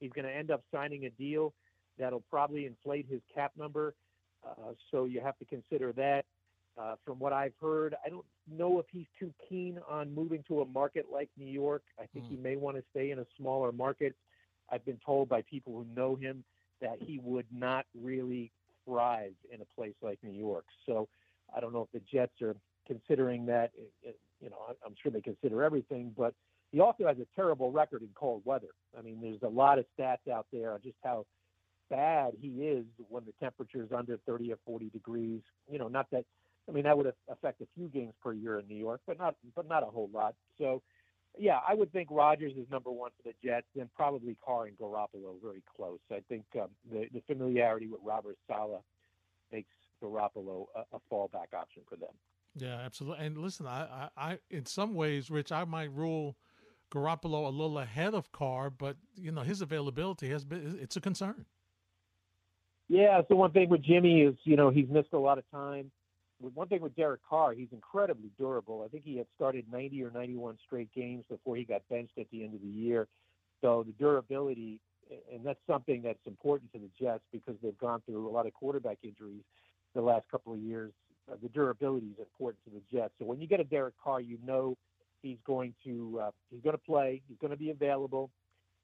he's 0.00 0.12
going 0.12 0.26
to 0.26 0.34
end 0.34 0.50
up 0.50 0.62
signing 0.72 1.06
a 1.06 1.10
deal 1.10 1.54
that'll 1.98 2.24
probably 2.30 2.66
inflate 2.66 3.06
his 3.08 3.20
cap 3.34 3.52
number. 3.56 3.94
Uh, 4.46 4.72
so 4.90 5.04
you 5.04 5.20
have 5.20 5.38
to 5.38 5.44
consider 5.44 5.92
that. 5.92 6.24
Uh, 6.80 6.94
from 7.04 7.18
what 7.18 7.32
I've 7.32 7.54
heard, 7.60 7.96
I 8.06 8.08
don't 8.08 8.24
know 8.48 8.78
if 8.78 8.86
he's 8.92 9.06
too 9.18 9.32
keen 9.48 9.80
on 9.90 10.14
moving 10.14 10.44
to 10.46 10.60
a 10.60 10.64
market 10.66 11.06
like 11.12 11.28
New 11.36 11.50
York. 11.50 11.82
I 11.98 12.04
think 12.12 12.26
mm. 12.26 12.30
he 12.30 12.36
may 12.36 12.54
want 12.54 12.76
to 12.76 12.84
stay 12.90 13.10
in 13.10 13.18
a 13.18 13.26
smaller 13.36 13.72
market. 13.72 14.14
I've 14.70 14.84
been 14.84 14.98
told 15.04 15.28
by 15.28 15.42
people 15.42 15.72
who 15.74 15.86
know 15.94 16.14
him 16.16 16.44
that 16.80 16.98
he 17.00 17.18
would 17.22 17.46
not 17.52 17.86
really 17.94 18.52
thrive 18.84 19.34
in 19.52 19.60
a 19.60 19.64
place 19.74 19.94
like 20.02 20.18
New 20.22 20.32
York. 20.32 20.64
So 20.86 21.08
I 21.54 21.60
don't 21.60 21.72
know 21.72 21.82
if 21.82 21.92
the 21.92 22.06
Jets 22.10 22.40
are 22.42 22.56
considering 22.86 23.46
that. 23.46 23.70
Eh, 23.78 24.08
eh, 24.08 24.12
you 24.40 24.50
know, 24.50 24.56
I'm 24.86 24.94
sure 25.02 25.10
they 25.10 25.20
consider 25.20 25.64
everything, 25.64 26.12
but 26.16 26.32
he 26.70 26.80
also 26.80 27.06
has 27.06 27.16
a 27.18 27.26
terrible 27.34 27.72
record 27.72 28.02
in 28.02 28.08
cold 28.14 28.42
weather. 28.44 28.68
I 28.96 29.02
mean, 29.02 29.20
there's 29.20 29.42
a 29.42 29.48
lot 29.48 29.78
of 29.78 29.86
stats 29.98 30.30
out 30.32 30.46
there 30.52 30.72
on 30.72 30.80
just 30.82 30.96
how 31.02 31.26
bad 31.90 32.34
he 32.40 32.48
is 32.48 32.84
when 33.08 33.24
the 33.24 33.32
temperature 33.40 33.82
is 33.82 33.90
under 33.96 34.18
30 34.26 34.52
or 34.52 34.58
40 34.64 34.90
degrees. 34.90 35.40
You 35.70 35.78
know, 35.78 35.88
not 35.88 36.06
that. 36.12 36.24
I 36.68 36.72
mean, 36.72 36.84
that 36.84 36.96
would 36.98 37.10
affect 37.30 37.62
a 37.62 37.66
few 37.74 37.88
games 37.88 38.12
per 38.22 38.34
year 38.34 38.58
in 38.58 38.68
New 38.68 38.76
York, 38.76 39.00
but 39.06 39.18
not 39.18 39.36
but 39.56 39.66
not 39.66 39.82
a 39.82 39.86
whole 39.86 40.10
lot. 40.12 40.34
So, 40.58 40.82
yeah, 41.38 41.60
I 41.66 41.74
would 41.74 41.92
think 41.92 42.08
Rodgers 42.10 42.52
is 42.56 42.66
number 42.70 42.90
one 42.90 43.10
for 43.16 43.30
the 43.30 43.34
Jets, 43.46 43.66
then 43.74 43.88
probably 43.94 44.36
Carr 44.44 44.66
and 44.66 44.78
Garoppolo 44.78 45.40
very 45.42 45.62
close. 45.76 46.00
I 46.10 46.20
think 46.28 46.44
um, 46.60 46.68
the 46.90 47.06
the 47.12 47.22
familiarity 47.26 47.86
with 47.86 48.00
Robert 48.04 48.36
Saleh 48.46 48.82
makes 49.52 49.70
Garoppolo 50.02 50.66
a, 50.74 50.96
a 50.96 51.00
fallback 51.12 51.54
option 51.54 51.82
for 51.88 51.96
them. 51.96 52.10
Yeah, 52.56 52.76
absolutely. 52.76 53.24
And 53.26 53.38
listen, 53.38 53.66
I, 53.66 54.08
I, 54.16 54.30
I, 54.32 54.38
in 54.50 54.66
some 54.66 54.94
ways, 54.94 55.30
Rich, 55.30 55.52
I 55.52 55.64
might 55.64 55.92
rule 55.92 56.36
Garoppolo 56.92 57.46
a 57.46 57.50
little 57.50 57.78
ahead 57.78 58.14
of 58.14 58.32
Carr, 58.32 58.70
but 58.70 58.96
you 59.16 59.30
know 59.30 59.42
his 59.42 59.60
availability 59.60 60.28
has 60.30 60.44
been 60.44 60.78
it's 60.80 60.96
a 60.96 61.00
concern. 61.00 61.46
Yeah, 62.88 63.20
so 63.28 63.36
one 63.36 63.52
thing 63.52 63.68
with 63.68 63.82
Jimmy 63.82 64.22
is 64.22 64.34
you 64.44 64.56
know 64.56 64.70
he's 64.70 64.88
missed 64.88 65.12
a 65.12 65.18
lot 65.18 65.38
of 65.38 65.44
time. 65.50 65.90
One 66.40 66.68
thing 66.68 66.80
with 66.80 66.94
Derek 66.94 67.20
Carr, 67.28 67.52
he's 67.52 67.68
incredibly 67.72 68.30
durable. 68.38 68.82
I 68.84 68.88
think 68.88 69.04
he 69.04 69.16
had 69.16 69.26
started 69.34 69.64
90 69.72 70.04
or 70.04 70.10
91 70.10 70.58
straight 70.64 70.92
games 70.94 71.24
before 71.28 71.56
he 71.56 71.64
got 71.64 71.82
benched 71.90 72.16
at 72.18 72.30
the 72.30 72.44
end 72.44 72.54
of 72.54 72.60
the 72.60 72.68
year. 72.68 73.08
So 73.60 73.84
the 73.84 73.92
durability, 73.92 74.80
and 75.32 75.44
that's 75.44 75.58
something 75.66 76.02
that's 76.02 76.24
important 76.26 76.72
to 76.72 76.78
the 76.78 76.90
Jets 77.00 77.24
because 77.32 77.56
they've 77.62 77.78
gone 77.78 78.02
through 78.06 78.28
a 78.28 78.30
lot 78.30 78.46
of 78.46 78.54
quarterback 78.54 78.98
injuries 79.02 79.42
the 79.94 80.00
last 80.00 80.26
couple 80.30 80.52
of 80.52 80.60
years. 80.60 80.92
Uh, 81.30 81.34
the 81.42 81.48
durability 81.48 82.06
is 82.06 82.18
important 82.18 82.62
to 82.64 82.70
the 82.70 82.82
Jets. 82.96 83.12
So 83.18 83.24
when 83.24 83.40
you 83.40 83.48
get 83.48 83.58
a 83.58 83.64
Derek 83.64 83.94
Carr, 84.02 84.20
you 84.20 84.38
know 84.46 84.76
he's 85.22 85.38
going 85.44 85.74
to 85.84 86.20
uh, 86.22 86.30
he's 86.50 86.62
going 86.62 86.76
to 86.76 86.82
play. 86.82 87.20
He's 87.28 87.38
going 87.38 87.50
to 87.50 87.56
be 87.56 87.70
available. 87.70 88.30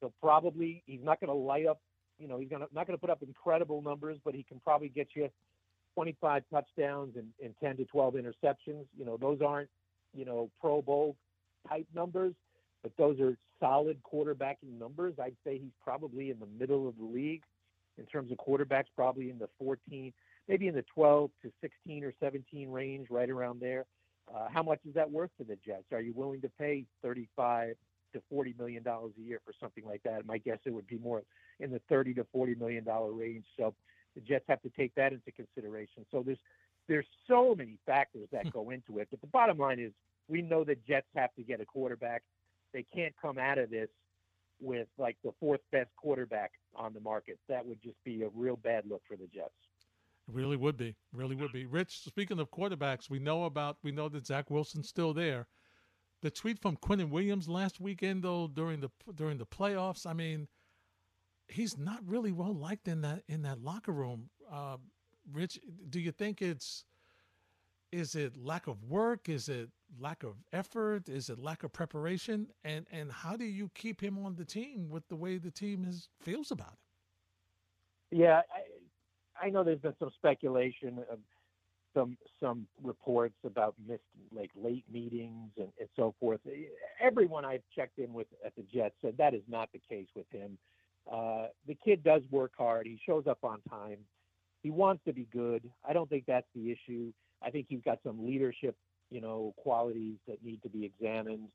He'll 0.00 0.12
probably 0.20 0.82
he's 0.86 1.02
not 1.02 1.20
going 1.20 1.28
to 1.28 1.34
light 1.34 1.66
up. 1.66 1.80
You 2.18 2.28
know, 2.28 2.38
he's 2.38 2.48
gonna, 2.48 2.66
not 2.72 2.86
going 2.86 2.96
to 2.96 3.00
put 3.00 3.10
up 3.10 3.22
incredible 3.22 3.82
numbers, 3.82 4.18
but 4.24 4.34
he 4.34 4.42
can 4.44 4.60
probably 4.60 4.88
get 4.88 5.08
you 5.14 5.28
25 5.94 6.42
touchdowns 6.52 7.16
and, 7.16 7.28
and 7.42 7.54
10 7.62 7.76
to 7.78 7.84
12 7.84 8.14
interceptions. 8.14 8.86
You 8.96 9.04
know, 9.04 9.16
those 9.16 9.40
aren't 9.44 9.70
you 10.14 10.24
know 10.24 10.50
Pro 10.60 10.82
Bowl 10.82 11.16
type 11.68 11.86
numbers, 11.94 12.34
but 12.82 12.92
those 12.96 13.20
are 13.20 13.36
solid 13.60 13.98
quarterbacking 14.02 14.78
numbers. 14.78 15.14
I'd 15.22 15.36
say 15.46 15.58
he's 15.58 15.72
probably 15.82 16.30
in 16.30 16.38
the 16.38 16.48
middle 16.58 16.88
of 16.88 16.96
the 16.98 17.04
league 17.04 17.42
in 17.98 18.06
terms 18.06 18.32
of 18.32 18.38
quarterbacks, 18.38 18.86
probably 18.96 19.30
in 19.30 19.38
the 19.38 19.48
14 19.58 20.12
maybe 20.48 20.68
in 20.68 20.74
the 20.74 20.84
12 20.94 21.30
to 21.42 21.52
16 21.60 22.04
or 22.04 22.12
17 22.20 22.70
range, 22.70 23.08
right 23.10 23.30
around 23.30 23.60
there. 23.60 23.86
Uh, 24.34 24.48
how 24.52 24.62
much 24.62 24.80
is 24.88 24.94
that 24.94 25.10
worth 25.10 25.30
to 25.38 25.44
the 25.44 25.56
Jets? 25.64 25.84
Are 25.92 26.00
you 26.00 26.12
willing 26.14 26.40
to 26.42 26.48
pay 26.58 26.84
35 27.02 27.74
to 28.14 28.22
40 28.30 28.54
million 28.58 28.82
dollars 28.82 29.12
a 29.18 29.22
year 29.22 29.40
for 29.44 29.52
something 29.60 29.84
like 29.84 30.02
that? 30.04 30.24
My 30.24 30.38
guess 30.38 30.58
it 30.64 30.70
would 30.72 30.86
be 30.86 30.98
more 30.98 31.22
in 31.60 31.70
the 31.70 31.80
30 31.88 32.14
to 32.14 32.26
40 32.32 32.54
million 32.54 32.84
dollar 32.84 33.12
range. 33.12 33.44
So 33.58 33.74
the 34.14 34.20
Jets 34.20 34.44
have 34.48 34.62
to 34.62 34.70
take 34.70 34.94
that 34.94 35.12
into 35.12 35.32
consideration. 35.32 36.04
So 36.10 36.22
there's 36.24 36.38
there's 36.88 37.06
so 37.26 37.54
many 37.54 37.78
factors 37.86 38.28
that 38.32 38.44
hmm. 38.44 38.50
go 38.50 38.70
into 38.70 38.98
it. 38.98 39.08
But 39.10 39.20
the 39.20 39.26
bottom 39.28 39.58
line 39.58 39.80
is 39.80 39.92
we 40.28 40.42
know 40.42 40.64
the 40.64 40.76
Jets 40.86 41.06
have 41.14 41.34
to 41.34 41.42
get 41.42 41.60
a 41.60 41.64
quarterback. 41.64 42.22
They 42.72 42.84
can't 42.94 43.14
come 43.20 43.38
out 43.38 43.58
of 43.58 43.70
this 43.70 43.88
with 44.60 44.88
like 44.98 45.16
the 45.24 45.32
fourth 45.40 45.60
best 45.72 45.90
quarterback 45.96 46.52
on 46.74 46.92
the 46.94 47.00
market. 47.00 47.38
That 47.48 47.64
would 47.66 47.82
just 47.82 48.02
be 48.04 48.22
a 48.22 48.28
real 48.34 48.56
bad 48.56 48.84
look 48.88 49.02
for 49.08 49.16
the 49.16 49.26
Jets. 49.34 49.52
It 50.28 50.34
really 50.34 50.56
would 50.56 50.76
be. 50.76 50.94
Really 51.12 51.36
would 51.36 51.52
be. 51.52 51.66
Rich, 51.66 52.00
speaking 52.00 52.38
of 52.38 52.50
quarterbacks, 52.50 53.10
we 53.10 53.18
know 53.18 53.44
about 53.44 53.76
we 53.82 53.92
know 53.92 54.08
that 54.08 54.26
Zach 54.26 54.50
Wilson's 54.50 54.88
still 54.88 55.12
there. 55.12 55.46
The 56.22 56.30
tweet 56.30 56.58
from 56.58 56.78
Quinnen 56.78 57.10
Williams 57.10 57.48
last 57.48 57.80
weekend 57.80 58.22
though 58.22 58.48
during 58.48 58.80
the 58.80 58.90
during 59.14 59.38
the 59.38 59.46
playoffs, 59.46 60.06
I 60.06 60.14
mean, 60.14 60.48
he's 61.48 61.76
not 61.78 62.00
really 62.06 62.32
well 62.32 62.54
liked 62.54 62.88
in 62.88 63.02
that 63.02 63.22
in 63.28 63.42
that 63.42 63.62
locker 63.62 63.92
room. 63.92 64.30
Uh, 64.50 64.76
Rich, 65.32 65.60
do 65.90 66.00
you 66.00 66.12
think 66.12 66.42
it's 66.42 66.84
is 67.92 68.16
it 68.16 68.36
lack 68.36 68.66
of 68.66 68.82
work? 68.84 69.28
Is 69.28 69.48
it 69.48 69.70
lack 70.00 70.24
of 70.24 70.34
effort? 70.52 71.08
Is 71.08 71.30
it 71.30 71.38
lack 71.38 71.62
of 71.62 71.72
preparation? 71.72 72.48
And 72.64 72.86
and 72.90 73.12
how 73.12 73.36
do 73.36 73.44
you 73.44 73.70
keep 73.74 74.00
him 74.02 74.18
on 74.24 74.34
the 74.34 74.44
team 74.44 74.88
with 74.90 75.06
the 75.08 75.16
way 75.16 75.38
the 75.38 75.50
team 75.50 75.84
is 75.84 76.08
feels 76.20 76.50
about 76.50 76.70
him? 78.10 78.18
Yeah, 78.20 78.42
I, 79.40 79.46
I 79.46 79.50
know 79.50 79.64
there's 79.64 79.80
been 79.80 79.94
some 79.98 80.10
speculation 80.16 80.98
of 81.10 81.18
some 81.94 82.16
some 82.40 82.66
reports 82.82 83.36
about 83.44 83.74
missed 83.86 84.02
like 84.32 84.50
late 84.56 84.84
meetings 84.92 85.50
and, 85.56 85.68
and 85.78 85.88
so 85.96 86.14
forth. 86.18 86.40
Everyone 87.00 87.44
I've 87.44 87.62
checked 87.74 87.98
in 87.98 88.12
with 88.12 88.26
at 88.44 88.54
the 88.56 88.62
Jets 88.62 88.96
said 89.02 89.14
that 89.18 89.34
is 89.34 89.42
not 89.48 89.70
the 89.72 89.80
case 89.88 90.08
with 90.14 90.26
him. 90.30 90.58
Uh, 91.10 91.48
the 91.66 91.76
kid 91.84 92.02
does 92.02 92.22
work 92.30 92.52
hard. 92.56 92.86
He 92.86 92.98
shows 93.06 93.26
up 93.26 93.38
on 93.42 93.60
time. 93.68 93.98
He 94.62 94.70
wants 94.70 95.02
to 95.06 95.12
be 95.12 95.28
good. 95.32 95.70
I 95.86 95.92
don't 95.92 96.08
think 96.08 96.24
that's 96.26 96.46
the 96.54 96.70
issue. 96.70 97.12
I 97.42 97.50
think 97.50 97.66
he's 97.68 97.82
got 97.84 97.98
some 98.02 98.26
leadership, 98.26 98.76
you 99.10 99.20
know, 99.20 99.54
qualities 99.58 100.16
that 100.26 100.42
need 100.42 100.62
to 100.62 100.70
be 100.70 100.84
examined. 100.84 101.48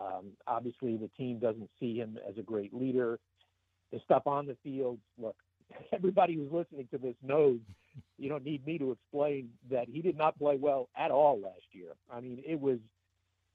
Um, 0.00 0.28
obviously, 0.46 0.96
the 0.96 1.10
team 1.18 1.38
doesn't 1.38 1.68
see 1.80 1.96
him 1.96 2.18
as 2.28 2.38
a 2.38 2.42
great 2.42 2.72
leader. 2.72 3.18
The 3.92 4.00
stuff 4.04 4.26
on 4.26 4.46
the 4.46 4.56
field, 4.62 4.98
look, 5.18 5.36
everybody 5.92 6.34
who's 6.34 6.52
listening 6.52 6.88
to 6.92 6.98
this 6.98 7.14
knows 7.22 7.58
you 8.18 8.28
don't 8.28 8.44
need 8.44 8.64
me 8.64 8.78
to 8.78 8.92
explain 8.92 9.50
that 9.70 9.88
he 9.88 10.00
did 10.00 10.16
not 10.16 10.38
play 10.38 10.56
well 10.56 10.88
at 10.96 11.10
all 11.10 11.40
last 11.40 11.66
year. 11.72 11.90
I 12.10 12.20
mean, 12.20 12.42
it 12.46 12.58
was 12.58 12.78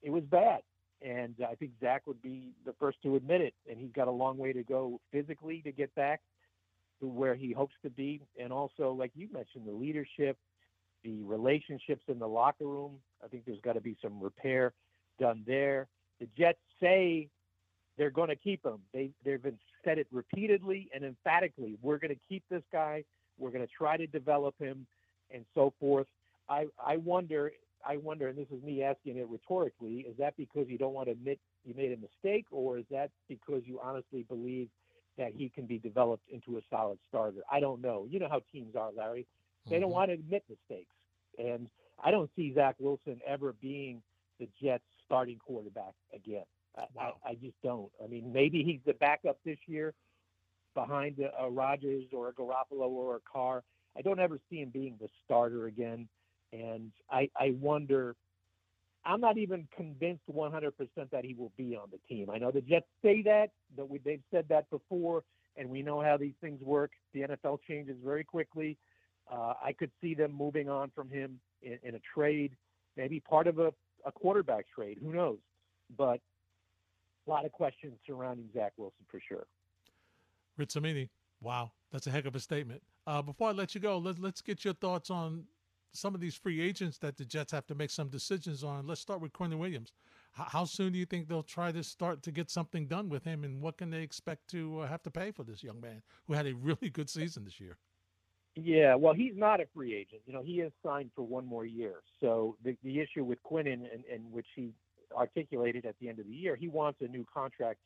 it 0.04 0.10
was 0.12 0.24
bad, 0.24 0.62
and 1.01 1.36
I 1.48 1.56
think 1.56 1.72
Zach 1.80 2.08
would 2.08 2.22
be 2.22 2.54
the 2.66 2.74
first 2.80 2.98
to 3.04 3.16
admit 3.16 3.42
it. 3.42 3.54
And 3.70 3.77
he's 3.77 3.92
got 3.92 4.08
a 4.08 4.12
long 4.12 4.38
way 4.38 4.54
to 4.54 4.63
go 4.63 5.00
physically 5.12 5.62
to 5.63 5.72
get 5.72 5.94
back 5.96 6.22
to 7.00 7.08
where 7.08 7.36
he 7.36 7.51
hopes 7.51 7.75
to 7.84 7.89
be, 7.89 8.22
and 8.39 8.51
also, 8.51 8.92
like 8.92 9.12
you 9.16 9.27
mentioned, 9.32 9.68
the 9.68 9.72
leadership, 9.72 10.38
the 11.04 11.22
relationships 11.24 12.04
in 12.08 12.20
the 12.20 12.27
locker 12.27 12.66
room. 12.66 12.94
I 13.24 13.27
think 13.27 13.46
there's 13.46 13.62
got 13.62 13.74
to 13.74 13.82
be 13.82 13.96
some 14.01 14.20
repair 14.20 14.74
done 15.20 15.44
there. 15.46 15.88
The 16.20 16.27
Jets 16.38 16.58
say 16.82 17.30
they're 17.98 18.10
going 18.10 18.30
to 18.30 18.36
keep 18.36 18.66
him. 18.66 18.80
They 18.94 19.12
they've 19.24 19.42
been 19.42 19.60
said 19.86 20.00
it 20.00 20.08
repeatedly 20.12 20.89
and 20.94 21.04
emphatically. 21.04 21.77
We're 21.82 21.98
going 21.98 22.13
to 22.13 22.20
keep 22.27 22.44
this 22.50 22.63
guy. 22.72 23.04
We're 23.38 23.51
going 23.51 23.66
to 23.66 23.72
try 23.75 23.98
to 23.98 24.08
develop 24.08 24.56
him, 24.60 24.88
and 25.32 25.46
so 25.54 25.74
forth. 25.80 26.08
I 26.50 26.66
I 26.84 26.98
wonder. 26.98 27.51
I 27.88 27.98
wonder, 27.98 28.27
and 28.27 28.38
this 28.38 28.48
is 28.51 28.62
me 28.63 28.84
asking 28.84 29.17
it 29.17 29.27
rhetorically, 29.29 30.06
is 30.10 30.17
that 30.17 30.36
because 30.36 30.67
you 30.67 30.77
don't 30.77 30.94
want 30.94 31.08
to 31.08 31.13
admit 31.13 31.39
you 31.63 31.74
made 31.74 31.94
a 31.94 31.98
mistake, 31.98 32.46
or 32.51 32.77
is 32.77 32.86
that 32.91 33.12
because 33.29 33.62
you 33.65 33.79
honestly 33.82 34.24
believe 34.27 34.67
that 35.17 35.32
he 35.34 35.50
can 35.50 35.65
be 35.65 35.79
developed 35.79 36.27
into 36.29 36.58
a 36.58 36.62
solid 36.70 37.00
starter? 37.08 37.39
I 37.51 37.60
don't 37.60 37.82
know. 37.82 38.06
You 38.10 38.20
know 38.20 38.27
how 38.29 38.41
teams 38.51 38.75
are, 38.75 38.89
Larry. 38.96 39.25
They 39.65 39.75
mm-hmm. 39.75 39.84
don't 39.84 39.91
want 39.91 40.10
to 40.10 40.15
admit 40.15 40.44
mistakes. 40.50 40.91
And 41.38 41.67
I 42.03 42.12
don't 42.12 42.29
see 42.36 42.53
Zach 42.53 42.75
Wilson 42.79 43.20
ever 43.25 43.53
being 43.62 44.01
the 44.39 44.50
Jets 44.62 44.84
starting 45.06 45.38
quarterback 45.38 45.94
again. 46.13 46.44
Wow. 46.94 47.15
I, 47.25 47.29
I, 47.29 47.34
just 47.36 47.56
don't. 47.63 47.89
I 48.03 48.08
mean, 48.08 48.32
maybe 48.32 48.63
he's 48.63 48.82
the 48.86 48.94
backup 48.94 49.39
this 49.44 49.58
year 49.65 49.94
behind 50.75 51.20
a, 51.20 51.32
a 51.44 51.50
Rodgers 51.50 52.03
or 52.13 52.27
a 52.29 52.34
Garoppolo 52.34 52.89
or 52.89 53.15
a 53.15 53.20
Carr. 53.32 53.63
I 53.98 54.01
don't 54.01 54.20
ever 54.20 54.39
see 54.50 54.58
him 54.58 54.70
being 54.70 54.96
the 55.00 55.08
starter 55.25 55.65
again. 55.65 56.08
And 56.54 56.92
I, 57.12 57.30
I 57.39 57.54
wonder, 57.60 58.16
I'm 59.06 59.22
not 59.22 59.38
even 59.38 59.68
convinced 59.75 60.24
100% 60.32 60.72
that 61.12 61.25
he 61.25 61.34
will 61.34 61.51
be 61.58 61.75
on 61.75 61.89
the 61.92 62.00
team. 62.08 62.30
I 62.30 62.38
know 62.38 62.51
the 62.51 62.62
Jets 62.62 62.88
say 63.01 63.22
that, 63.24 63.51
but 63.75 63.89
we, 63.89 64.00
they've 64.00 64.24
said 64.32 64.46
that 64.50 64.70
before, 64.70 65.24
and 65.56 65.70
we 65.70 65.82
know 65.82 66.01
how 66.01 66.18
these 66.18 66.36
things 66.42 66.62
work. 66.62 66.92
The 67.13 67.22
NFL 67.22 67.60
changes 67.68 67.98
very 68.04 68.24
quickly. 68.24 68.77
Uh, 69.32 69.54
I 69.63 69.74
could 69.74 69.92
see 70.01 70.13
them 70.13 70.34
moving 70.34 70.70
on 70.70 70.92
from 70.96 71.10
him 71.10 71.39
in, 71.62 71.77
in 71.84 71.96
a 71.96 72.00
trade, 72.13 72.56
maybe 72.96 73.20
part 73.20 73.48
of 73.48 73.60
a, 73.60 73.74
a 74.06 74.12
quarterback 74.12 74.66
trade. 74.74 75.00
Who 75.01 75.12
knows? 75.12 75.39
But 75.98 76.22
a 77.27 77.30
lot 77.30 77.46
of 77.46 77.51
questions 77.51 77.98
surrounding 78.06 78.48
Zach 78.54 78.74
Wilson 78.77 79.06
for 79.10 79.20
sure. 79.27 79.46
Rich 80.58 80.74
Cimini, 80.74 81.10
wow, 81.42 81.72
that's 81.92 82.08
a 82.08 82.12
heck 82.12 82.25
of 82.25 82.36
a 82.36 82.39
statement. 82.39 82.82
Uh, 83.06 83.22
before 83.22 83.50
I 83.50 83.51
let 83.51 83.75
you 83.75 83.82
go, 83.82 83.98
let's 83.98 84.20
let's 84.20 84.42
get 84.42 84.66
your 84.66 84.74
thoughts 84.74 85.10
on 85.10 85.44
some 85.94 86.13
of 86.13 86.22
these 86.22 86.36
free 86.36 86.62
agents 86.62 86.98
that 87.00 87.17
the 87.17 87.25
Jets 87.25 87.51
have 87.51 87.65
to 87.67 87.75
make 87.75 87.89
some 87.89 88.10
decisions 88.10 88.63
on. 88.63 88.88
Let's 88.88 89.01
start 89.01 89.22
with 89.22 89.34
Quinnen 89.34 89.58
Williams. 89.58 89.94
How, 90.32 90.46
how 90.46 90.65
soon 90.65 90.94
do 90.94 91.00
you 91.00 91.06
think 91.06 91.27
they'll 91.27 91.44
try 91.44 91.72
to 91.72 91.84
start 91.84 92.22
to 92.24 92.32
get 92.32 92.50
something 92.50 92.88
done 92.88 93.10
with 93.10 93.24
him, 93.24 93.44
and 93.44 93.62
what 93.62 93.77
can 93.77 93.89
they 93.89 94.01
expect 94.01 94.48
to 94.50 94.82
uh, 94.82 94.88
have 94.88 95.03
to 95.03 95.12
pay 95.12 95.32
for 95.32 95.44
this 95.44 95.63
young 95.63 95.82
man 95.82 96.01
who 96.25 96.34
had 96.34 96.48
a 96.48 96.53
really 96.53 96.89
good 96.89 97.10
season 97.10 97.44
this 97.46 97.60
year? 97.60 97.77
Yeah, 98.56 98.96
well, 98.96 99.13
he's 99.13 99.36
not 99.36 99.60
a 99.62 99.65
free 99.74 99.94
agent. 99.94 100.24
You 100.25 100.34
know, 100.34 100.41
he 100.41 100.62
is 100.62 100.72
signed 100.84 101.12
for 101.15 101.22
one 101.22 101.46
more 101.46 101.65
year. 101.65 101.96
So 102.20 102.58
the 102.63 102.75
the 102.84 103.00
issue 103.00 103.24
with 103.24 103.38
Quinnen, 103.44 103.86
and, 103.94 104.03
and 104.12 104.32
which 104.32 104.48
he 104.56 104.72
articulated 105.15 105.86
at 105.86 105.96
the 106.01 106.10
end 106.10 106.20
of 106.20 106.25
the 106.25 106.34
year, 106.34 106.56
he 106.56 106.67
wants 106.67 107.00
a 107.01 107.08
new 107.08 107.25
contract 107.32 107.79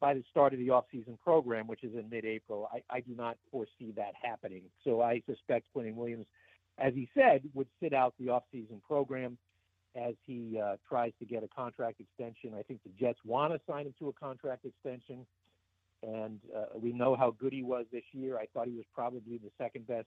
by 0.00 0.14
the 0.14 0.22
start 0.30 0.52
of 0.52 0.58
the 0.58 0.68
offseason 0.68 1.18
program, 1.20 1.66
which 1.66 1.84
is 1.84 1.94
in 1.94 2.08
mid-April. 2.10 2.68
I, 2.72 2.82
I 2.96 3.00
do 3.00 3.14
not 3.14 3.36
foresee 3.50 3.92
that 3.96 4.12
happening. 4.20 4.62
So 4.84 5.00
I 5.00 5.22
suspect 5.26 5.68
Quinnen 5.74 5.94
Williams, 5.94 6.26
as 6.78 6.94
he 6.94 7.08
said, 7.14 7.42
would 7.54 7.68
sit 7.82 7.92
out 7.92 8.14
the 8.18 8.26
offseason 8.26 8.82
program 8.86 9.38
as 9.96 10.14
he 10.26 10.60
uh, 10.62 10.76
tries 10.88 11.12
to 11.18 11.24
get 11.24 11.42
a 11.42 11.48
contract 11.48 12.00
extension. 12.00 12.52
I 12.58 12.62
think 12.62 12.80
the 12.82 12.90
Jets 13.00 13.18
want 13.24 13.52
to 13.54 13.60
sign 13.70 13.86
him 13.86 13.94
to 13.98 14.08
a 14.08 14.12
contract 14.12 14.66
extension 14.66 15.26
and 16.02 16.40
uh, 16.54 16.66
we 16.74 16.92
know 16.92 17.16
how 17.16 17.34
good 17.38 17.52
he 17.52 17.62
was 17.62 17.86
this 17.92 18.04
year. 18.12 18.38
I 18.38 18.46
thought 18.52 18.66
he 18.66 18.74
was 18.74 18.84
probably 18.94 19.38
the 19.38 19.50
second 19.58 19.86
best 19.86 20.06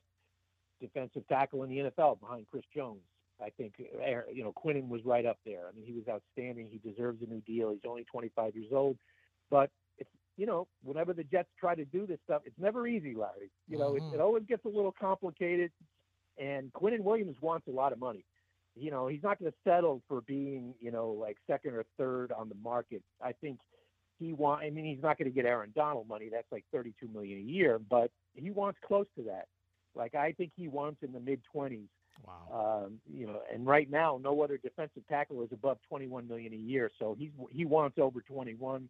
defensive 0.80 1.28
tackle 1.28 1.64
in 1.64 1.70
the 1.70 1.78
NFL 1.78 2.20
behind 2.20 2.46
Chris 2.50 2.64
Jones. 2.76 3.02
I 3.42 3.50
think 3.50 3.74
uh, 3.80 4.32
you 4.32 4.44
know 4.44 4.54
Quinnen 4.54 4.90
was 4.90 5.02
right 5.06 5.26
up 5.26 5.38
there. 5.46 5.68
I 5.68 5.76
mean, 5.76 5.86
he 5.86 5.94
was 5.94 6.04
outstanding. 6.10 6.68
He 6.70 6.90
deserves 6.90 7.22
a 7.22 7.26
new 7.26 7.42
deal. 7.42 7.72
He's 7.72 7.80
only 7.88 8.06
25 8.12 8.56
years 8.56 8.72
old, 8.74 8.98
but 9.50 9.70
it's 9.98 10.10
you 10.36 10.46
know 10.46 10.68
whenever 10.84 11.14
the 11.14 11.24
Jets 11.24 11.50
try 11.58 11.74
to 11.74 11.86
do 11.86 12.06
this 12.06 12.20
stuff, 12.26 12.42
it's 12.46 12.60
never 12.60 12.86
easy, 12.86 13.16
Larry. 13.16 13.50
You 13.68 13.78
know, 13.78 13.92
mm-hmm. 13.92 14.14
it, 14.14 14.16
it 14.16 14.22
always 14.22 14.44
gets 14.44 14.66
a 14.66 14.70
little 14.70 14.94
complicated. 15.00 15.72
And 16.40 16.72
Quinnen 16.74 17.02
Williams 17.02 17.36
wants 17.42 17.68
a 17.68 17.72
lot 17.72 17.92
of 17.92 18.00
money. 18.00 18.26
You 18.76 18.92
know, 18.92 19.08
he's 19.08 19.24
not 19.24 19.40
going 19.40 19.52
to 19.52 19.58
settle 19.64 20.02
for 20.08 20.22
being 20.22 20.74
you 20.80 20.92
know 20.92 21.10
like 21.10 21.38
second 21.48 21.74
or 21.74 21.86
third 21.98 22.32
on 22.32 22.50
the 22.50 22.56
market. 22.56 23.04
I 23.22 23.34
think 23.34 23.60
he 24.20 24.34
want. 24.34 24.64
I 24.64 24.70
mean, 24.70 24.86
he's 24.86 25.02
not 25.02 25.18
going 25.18 25.30
to 25.30 25.36
get 25.36 25.46
Aaron 25.46 25.72
Donald 25.76 26.08
money. 26.08 26.30
That's 26.32 26.52
like 26.52 26.66
32 26.72 27.08
million 27.14 27.40
a 27.40 27.42
year, 27.42 27.80
but 27.80 28.12
he 28.34 28.52
wants 28.52 28.80
close 28.86 29.08
to 29.18 29.24
that. 29.24 29.48
Like 29.96 30.16
I 30.16 30.32
think 30.34 30.52
he 30.56 30.68
wants 30.68 31.02
in 31.04 31.12
the 31.12 31.20
mid 31.20 31.42
20s. 31.54 31.88
Wow. 32.28 32.84
Um, 32.86 33.00
you 33.12 33.26
know, 33.28 33.42
and 33.54 33.66
right 33.66 33.90
now, 33.90 34.20
no 34.22 34.42
other 34.42 34.58
defensive 34.58 35.04
tackle 35.08 35.42
is 35.44 35.50
above 35.54 35.78
21 35.88 36.28
million 36.28 36.54
a 36.54 36.58
year. 36.58 36.92
So 37.00 37.16
he's 37.18 37.32
he 37.52 37.66
wants 37.66 37.98
over 37.98 38.22
21. 38.22 38.90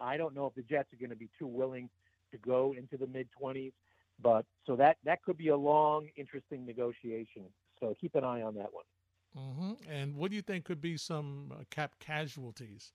I 0.00 0.16
don't 0.16 0.34
know 0.34 0.46
if 0.46 0.54
the 0.54 0.62
Jets 0.62 0.92
are 0.92 0.96
going 0.96 1.10
to 1.10 1.16
be 1.16 1.30
too 1.38 1.46
willing 1.46 1.88
to 2.32 2.38
go 2.38 2.74
into 2.76 2.96
the 2.96 3.06
mid 3.06 3.28
20s, 3.40 3.72
but 4.22 4.44
so 4.66 4.76
that 4.76 4.96
that 5.04 5.22
could 5.22 5.36
be 5.36 5.48
a 5.48 5.56
long, 5.56 6.08
interesting 6.16 6.64
negotiation. 6.66 7.44
So 7.80 7.94
keep 8.00 8.14
an 8.14 8.24
eye 8.24 8.42
on 8.42 8.54
that 8.54 8.68
one. 8.72 8.84
Mm-hmm. 9.36 9.90
And 9.90 10.16
what 10.16 10.30
do 10.30 10.36
you 10.36 10.42
think 10.42 10.64
could 10.64 10.80
be 10.80 10.96
some 10.96 11.52
uh, 11.52 11.64
cap 11.70 11.94
casualties? 11.98 12.92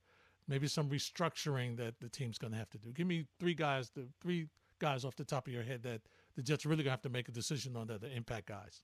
maybe 0.50 0.68
some 0.68 0.90
restructuring 0.90 1.78
that 1.78 1.94
the 2.02 2.10
team's 2.10 2.38
going 2.38 2.52
to 2.52 2.58
have 2.58 2.70
to 2.72 2.78
do. 2.80 2.92
Give 2.92 3.08
me 3.08 3.26
three 3.40 3.54
guys, 3.54 3.92
the 3.92 4.08
three 4.20 4.48
guys 4.80 5.06
off 5.06 5.16
the 5.16 5.24
top 5.24 5.48
of 5.48 5.54
your 5.54 5.64
head 5.64 5.84
that 5.84 6.02
the 6.36 6.42
Jets 6.42 6.66
are 6.66 6.70
really 6.70 6.84
going 6.84 6.90
to 6.90 6.94
have 6.94 7.02
to 7.04 7.10
make 7.10 7.30
a 7.30 7.32
decision 7.32 7.78
on 7.78 7.88
that, 7.88 8.02
the 8.02 8.12
impact 8.12 8.48
guys. 8.48 8.82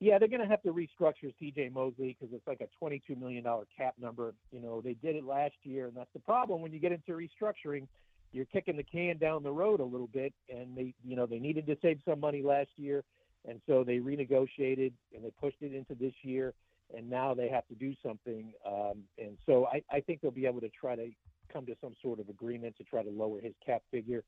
Yeah, 0.00 0.18
they're 0.18 0.28
going 0.28 0.40
to 0.40 0.48
have 0.48 0.62
to 0.62 0.72
restructure 0.72 1.32
C.J. 1.38 1.70
Mosley 1.72 2.16
because 2.18 2.34
it's 2.34 2.46
like 2.46 2.60
a 2.60 2.84
$22 2.84 3.18
million 3.18 3.44
cap 3.76 3.94
number. 4.00 4.34
You 4.50 4.60
know, 4.60 4.80
they 4.80 4.94
did 4.94 5.16
it 5.16 5.24
last 5.24 5.54
year, 5.62 5.86
and 5.86 5.96
that's 5.96 6.12
the 6.12 6.20
problem 6.20 6.60
when 6.62 6.72
you 6.72 6.80
get 6.80 6.92
into 6.92 7.12
restructuring. 7.12 7.86
You're 8.34 8.44
kicking 8.46 8.76
the 8.76 8.82
can 8.82 9.16
down 9.16 9.42
the 9.42 9.52
road 9.52 9.80
a 9.80 9.84
little 9.84 10.08
bit, 10.08 10.34
and 10.50 10.76
they, 10.76 10.92
you 11.04 11.16
know, 11.16 11.24
they 11.24 11.38
needed 11.38 11.66
to 11.66 11.76
save 11.80 12.00
some 12.04 12.20
money 12.20 12.42
last 12.42 12.70
year, 12.76 13.04
and 13.48 13.60
so 13.66 13.84
they 13.84 13.98
renegotiated 13.98 14.92
and 15.14 15.24
they 15.24 15.30
pushed 15.40 15.62
it 15.62 15.74
into 15.74 15.94
this 15.94 16.12
year 16.22 16.52
and 16.96 17.08
now 17.08 17.34
they 17.34 17.48
have 17.48 17.66
to 17.68 17.74
do 17.74 17.94
something. 18.02 18.52
Um, 18.66 19.02
and 19.18 19.36
so 19.46 19.66
I, 19.66 19.82
I 19.90 20.00
think 20.00 20.20
they'll 20.20 20.30
be 20.30 20.46
able 20.46 20.60
to 20.60 20.68
try 20.68 20.96
to 20.96 21.08
come 21.52 21.66
to 21.66 21.74
some 21.80 21.94
sort 22.02 22.20
of 22.20 22.28
agreement 22.28 22.76
to 22.76 22.84
try 22.84 23.02
to 23.02 23.10
lower 23.10 23.40
his 23.40 23.54
cap 23.64 23.82
figure. 23.90 24.22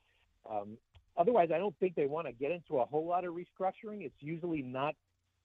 Um, 0.50 0.76
otherwise, 1.16 1.50
I 1.54 1.58
don't 1.58 1.76
think 1.78 1.94
they 1.94 2.06
want 2.06 2.26
to 2.26 2.32
get 2.32 2.50
into 2.50 2.78
a 2.78 2.84
whole 2.84 3.06
lot 3.06 3.24
of 3.24 3.34
restructuring. 3.34 4.02
It's 4.02 4.14
usually 4.20 4.62
not 4.62 4.94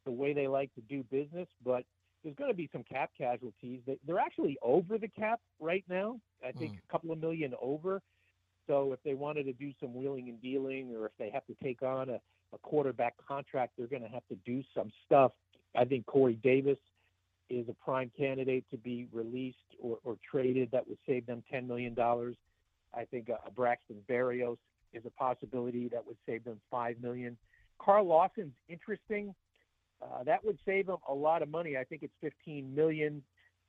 the 0.06 0.12
way 0.12 0.34
they 0.34 0.48
like 0.48 0.74
to 0.75 0.82
do 0.82 1.03
business, 1.12 1.48
but 1.63 1.84
there's 2.24 2.36
going 2.36 2.51
to 2.51 2.58
be 2.58 2.70
some 2.72 2.84
cap 2.84 3.12
casualties. 3.18 3.82
They're 4.06 4.20
actually 4.20 4.58
over 4.62 4.98
the 4.98 5.08
cap 5.08 5.39
right 5.60 5.84
now. 5.89 6.20
I 6.46 6.51
think 6.51 6.74
mm. 6.74 6.80
a 6.88 6.91
couple 6.91 7.12
of 7.12 7.20
million 7.20 7.53
over. 7.62 8.01
So 8.68 8.94
if 8.94 9.00
they 9.03 9.13
wanted 9.13 9.44
to 9.46 9.53
do 9.53 9.72
some 9.80 9.94
wheeling 9.94 10.30
and 10.30 10.41
dealing, 10.41 10.96
or 10.96 11.06
if 11.06 11.12
they 11.18 11.30
have 11.30 11.46
to 11.48 11.56
take 11.63 11.82
on 11.82 12.10
a, 12.10 12.20
a 12.53 12.58
quarterback 12.62 13.15
contract, 13.27 13.74
they're 13.77 13.88
going 13.88 14.03
to 14.03 14.10
have 14.10 14.27
to 14.30 14.36
do 14.46 14.63
some 14.75 14.91
stuff. 15.06 15.32
I 15.75 15.86
think 15.86 16.06
Corey 16.06 16.39
Davis 16.44 16.77
is 17.50 17.68
a 17.70 17.74
prime 17.74 18.12
candidate 18.18 18.65
to 18.72 18.77
be 18.77 19.08
released 19.12 19.58
or, 19.80 19.98
or 20.03 20.18
traded. 20.30 20.70
That 20.72 20.88
would 20.88 20.98
save 21.06 21.25
them 21.25 21.44
$10 21.53 21.68
million. 21.68 21.96
I 22.00 23.06
think 23.06 23.30
uh, 23.30 23.50
Braxton 23.56 23.98
Berrios 24.10 24.58
is 24.94 25.03
a 25.06 25.10
possibility 25.12 25.88
that 25.89 26.06
would 26.06 26.18
save 26.25 26.44
them 26.44 26.60
5 26.70 26.96
million. 27.01 27.38
Carl 27.80 28.06
Lawson's 28.06 28.53
interesting. 28.70 29.34
Uh, 30.01 30.24
that 30.24 30.44
would 30.44 30.58
save 30.65 30.88
them 30.88 30.98
a 31.08 31.13
lot 31.13 31.41
of 31.41 31.50
money. 31.50 31.77
I 31.77 31.84
think 31.84 32.03
it's 32.03 32.13
15 32.22 32.74
million, 32.74 33.22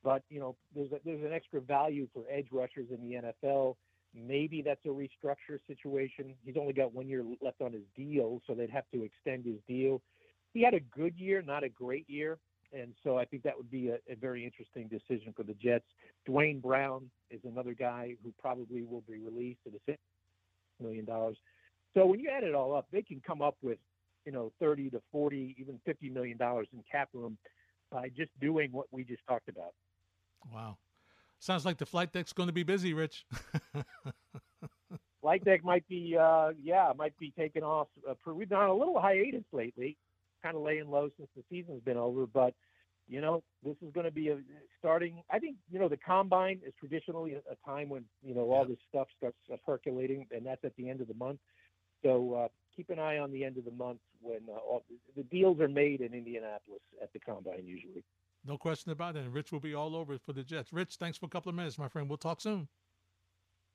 but 0.03 0.23
you 0.29 0.39
know, 0.39 0.55
there's 0.75 0.91
a, 0.91 0.99
there's 1.05 1.23
an 1.23 1.33
extra 1.33 1.61
value 1.61 2.07
for 2.13 2.23
edge 2.31 2.47
rushers 2.51 2.87
in 2.89 3.07
the 3.07 3.31
NFL. 3.47 3.75
Maybe 4.15 4.61
that's 4.61 4.83
a 4.85 4.89
restructure 4.89 5.59
situation. 5.67 6.35
He's 6.45 6.55
only 6.59 6.73
got 6.73 6.93
one 6.93 7.07
year 7.07 7.23
left 7.41 7.61
on 7.61 7.73
his 7.73 7.83
deal, 7.95 8.41
so 8.45 8.53
they'd 8.53 8.69
have 8.69 8.85
to 8.93 9.03
extend 9.03 9.45
his 9.45 9.57
deal. 9.67 10.01
He 10.53 10.61
had 10.61 10.73
a 10.73 10.79
good 10.79 11.17
year, 11.17 11.41
not 11.41 11.63
a 11.63 11.69
great 11.69 12.07
year, 12.07 12.37
and 12.71 12.93
so 13.03 13.17
I 13.17 13.25
think 13.25 13.41
that 13.43 13.57
would 13.57 13.71
be 13.71 13.89
a, 13.89 13.95
a 14.07 14.15
very 14.15 14.45
interesting 14.45 14.87
decision 14.87 15.33
for 15.35 15.43
the 15.43 15.55
Jets. 15.55 15.85
Duane 16.25 16.59
Brown 16.59 17.09
is 17.31 17.41
another 17.43 17.73
guy 17.73 18.15
who 18.23 18.31
probably 18.39 18.83
will 18.83 19.03
be 19.07 19.17
released 19.17 19.61
at 19.65 19.73
a 19.73 19.97
million 20.83 21.05
dollars. 21.05 21.37
So 21.95 22.05
when 22.05 22.19
you 22.19 22.29
add 22.29 22.43
it 22.43 22.53
all 22.53 22.75
up, 22.75 22.87
they 22.91 23.01
can 23.01 23.21
come 23.25 23.41
up 23.41 23.55
with 23.63 23.79
you 24.25 24.31
know 24.31 24.51
30 24.59 24.89
to 24.91 25.01
40 25.11 25.55
even 25.59 25.79
50 25.85 26.09
million 26.09 26.37
dollars 26.37 26.67
in 26.73 26.83
cap 26.89 27.09
room 27.13 27.37
by 27.91 28.09
just 28.09 28.31
doing 28.39 28.71
what 28.71 28.87
we 28.91 29.03
just 29.03 29.21
talked 29.27 29.49
about 29.49 29.73
wow 30.53 30.77
sounds 31.43 31.65
like 31.65 31.77
the 31.77 31.85
flight 31.85 32.11
deck's 32.11 32.33
going 32.33 32.47
to 32.47 32.53
be 32.53 32.63
busy 32.63 32.93
rich. 32.93 33.25
Flight 35.21 35.45
deck 35.45 35.63
might 35.63 35.87
be 35.87 36.17
uh 36.19 36.49
yeah 36.61 36.91
might 36.97 37.17
be 37.17 37.31
taking 37.37 37.63
off. 37.63 37.87
Uh, 38.09 38.13
we've 38.33 38.49
been 38.49 38.57
on 38.57 38.69
a 38.69 38.73
little 38.73 38.99
hiatus 38.99 39.45
lately 39.53 39.97
kind 40.43 40.57
of 40.57 40.61
laying 40.61 40.89
low 40.89 41.09
since 41.17 41.29
the 41.35 41.43
season's 41.49 41.81
been 41.83 41.95
over 41.95 42.27
but 42.27 42.53
you 43.07 43.21
know 43.21 43.41
this 43.63 43.75
is 43.81 43.89
going 43.93 44.05
to 44.05 44.11
be 44.11 44.27
a 44.27 44.37
starting 44.77 45.23
i 45.31 45.39
think 45.39 45.55
you 45.71 45.79
know 45.79 45.87
the 45.87 45.97
combine 45.97 46.59
is 46.67 46.73
traditionally 46.77 47.33
a, 47.33 47.37
a 47.37 47.55
time 47.65 47.87
when 47.87 48.03
you 48.21 48.35
know 48.35 48.51
all 48.51 48.65
this 48.65 48.77
stuff 48.89 49.07
starts 49.17 49.37
percolating 49.65 50.27
and 50.31 50.45
that's 50.45 50.63
at 50.65 50.75
the 50.75 50.89
end 50.89 50.99
of 50.99 51.07
the 51.07 51.13
month. 51.13 51.39
So 52.03 52.33
uh, 52.33 52.47
keep 52.75 52.89
an 52.89 52.99
eye 52.99 53.17
on 53.17 53.31
the 53.31 53.45
end 53.45 53.57
of 53.57 53.65
the 53.65 53.71
month 53.71 53.99
when 54.21 54.41
uh, 54.49 54.57
all, 54.57 54.83
the 55.15 55.23
deals 55.23 55.59
are 55.61 55.69
made 55.69 56.01
in 56.01 56.13
Indianapolis 56.13 56.81
at 57.01 57.11
the 57.13 57.19
combine 57.19 57.65
usually. 57.65 58.03
No 58.45 58.57
question 58.57 58.91
about 58.91 59.15
it. 59.15 59.23
And 59.23 59.33
Rich 59.33 59.51
will 59.51 59.59
be 59.59 59.73
all 59.73 59.95
over 59.95 60.13
it 60.13 60.21
for 60.21 60.33
the 60.33 60.43
Jets. 60.43 60.73
Rich, 60.73 60.95
thanks 60.95 61.17
for 61.17 61.25
a 61.25 61.29
couple 61.29 61.49
of 61.49 61.55
minutes, 61.55 61.77
my 61.77 61.87
friend. 61.87 62.09
We'll 62.09 62.17
talk 62.17 62.41
soon. 62.41 62.67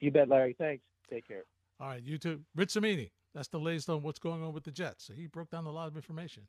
You 0.00 0.10
bet, 0.10 0.28
Larry. 0.28 0.54
Thanks. 0.58 0.84
Take 1.10 1.26
care. 1.26 1.44
All 1.80 1.88
right, 1.88 2.02
you 2.02 2.18
too. 2.18 2.40
Rich 2.54 2.70
Cimini. 2.70 3.10
That's 3.34 3.48
the 3.48 3.58
latest 3.58 3.88
on 3.88 4.02
what's 4.02 4.18
going 4.18 4.42
on 4.42 4.52
with 4.52 4.64
the 4.64 4.70
Jets. 4.70 5.04
So 5.04 5.12
he 5.12 5.26
broke 5.26 5.50
down 5.50 5.66
a 5.66 5.70
lot 5.70 5.88
of 5.88 5.96
information. 5.96 6.44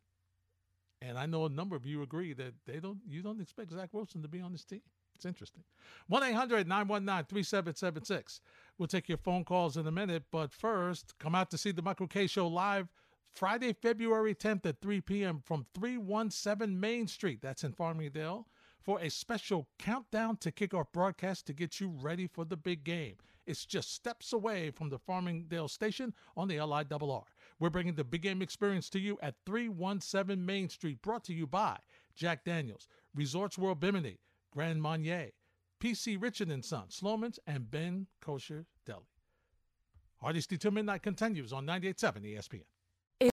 And 1.02 1.18
I 1.18 1.26
know 1.26 1.46
a 1.46 1.50
number 1.50 1.76
of 1.76 1.86
you 1.86 2.02
agree 2.02 2.34
that 2.34 2.54
they 2.66 2.80
don't 2.80 3.00
you 3.08 3.22
don't 3.22 3.40
expect 3.40 3.72
Zach 3.72 3.90
Wilson 3.94 4.22
to 4.22 4.28
be 4.28 4.42
on 4.42 4.52
this 4.52 4.66
team. 4.66 4.82
It's 5.16 5.26
interesting. 5.26 5.64
1 6.08 6.24
800 6.24 6.68
919 6.68 7.26
3776. 7.26 8.42
We'll 8.78 8.88
take 8.88 9.08
your 9.08 9.18
phone 9.18 9.44
calls 9.44 9.78
in 9.78 9.88
a 9.88 9.92
minute, 9.92 10.24
but 10.32 10.52
first, 10.52 11.14
come 11.20 11.36
out 11.36 11.52
to 11.52 11.58
see 11.58 11.72
the 11.72 11.82
Michael 11.82 12.08
Kay 12.08 12.28
Show 12.28 12.48
live 12.48 12.90
Friday, 13.40 13.72
February 13.72 14.36
10th 14.36 14.66
at 14.66 14.82
3 14.82 15.00
p.m. 15.00 15.40
from 15.46 15.66
317 15.74 16.78
Main 16.78 17.08
Street. 17.08 17.40
That's 17.42 17.64
in 17.64 17.72
Farmingdale 17.72 18.44
for 18.82 19.00
a 19.00 19.08
special 19.08 19.70
countdown 19.80 20.36
to 20.42 20.52
kickoff 20.52 20.92
broadcast 20.92 21.48
to 21.48 21.54
get 21.54 21.80
you 21.80 21.88
ready 21.88 22.28
for 22.28 22.44
the 22.44 22.58
big 22.58 22.84
game. 22.84 23.16
It's 23.46 23.66
just 23.66 23.94
steps 23.94 24.34
away 24.34 24.72
from 24.72 24.90
the 24.90 25.00
Farmingdale 25.00 25.70
station 25.70 26.14
on 26.36 26.50
the 26.50 26.58
LIRR. 26.58 27.24
We're 27.62 27.70
bringing 27.70 27.96
the 27.96 28.04
big 28.04 28.24
game 28.24 28.42
experience 28.42 28.90
to 28.90 29.00
you 29.00 29.18
at 29.22 29.36
317 29.46 30.46
Main 30.46 30.68
Street, 30.68 31.02
brought 31.02 31.24
to 31.24 31.34
you 31.34 31.48
by 31.48 31.78
Jack 32.14 32.44
Daniels, 32.44 32.90
Resorts 33.16 33.58
World 33.58 33.80
Bimini, 33.80 34.20
Grand 34.52 34.82
Marnier, 34.82 35.30
PC 35.80 36.22
Richard 36.22 36.50
and 36.50 36.66
Son, 36.66 36.90
Slomin's, 36.90 37.40
and 37.48 37.72
Ben 37.72 38.08
Kosher 38.20 38.66
Deli. 38.86 39.08
Hardesty 40.18 40.58
till 40.58 40.72
midnight 40.72 41.04
continues 41.04 41.54
on 41.54 41.66
98.7 41.66 42.36
ESPN. 42.36 42.64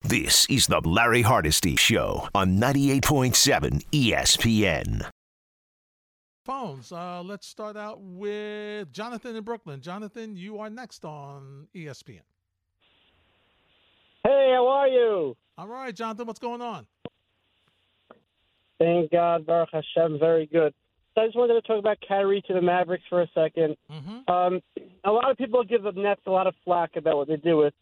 This 0.01 0.45
is 0.49 0.67
the 0.67 0.79
Larry 0.79 1.23
Hardesty 1.23 1.75
Show 1.75 2.29
on 2.33 2.57
98.7 2.57 3.83
ESPN. 3.91 5.09
Phones. 6.45 6.93
Uh, 6.93 7.21
let's 7.21 7.45
start 7.45 7.75
out 7.75 7.99
with 7.99 8.93
Jonathan 8.93 9.35
in 9.35 9.43
Brooklyn. 9.43 9.81
Jonathan, 9.81 10.37
you 10.37 10.59
are 10.59 10.69
next 10.69 11.03
on 11.03 11.67
ESPN. 11.75 12.21
Hey, 14.23 14.53
how 14.55 14.67
are 14.69 14.87
you? 14.87 15.35
All 15.57 15.67
right, 15.67 15.93
Jonathan. 15.93 16.27
What's 16.27 16.39
going 16.39 16.61
on? 16.61 16.87
Thank 18.79 19.11
God, 19.11 19.45
Baruch 19.45 19.69
Hashem, 19.73 20.17
very 20.17 20.45
good. 20.45 20.73
So 21.13 21.23
I 21.23 21.25
just 21.25 21.37
wanted 21.37 21.55
to 21.55 21.61
talk 21.61 21.79
about 21.79 21.97
Kyrie 22.07 22.41
to 22.47 22.53
the 22.53 22.61
Mavericks 22.61 23.03
for 23.09 23.21
a 23.21 23.27
2nd 23.35 23.75
mm-hmm. 23.91 24.33
um, 24.33 24.61
a 25.03 25.11
lot 25.11 25.29
of 25.29 25.37
people 25.37 25.63
give 25.63 25.83
the 25.83 25.91
Nets 25.91 26.21
a 26.25 26.31
lot 26.31 26.47
of 26.47 26.55
flack 26.63 26.91
about 26.95 27.17
what 27.17 27.27
they 27.27 27.35
do 27.35 27.57
with 27.57 27.73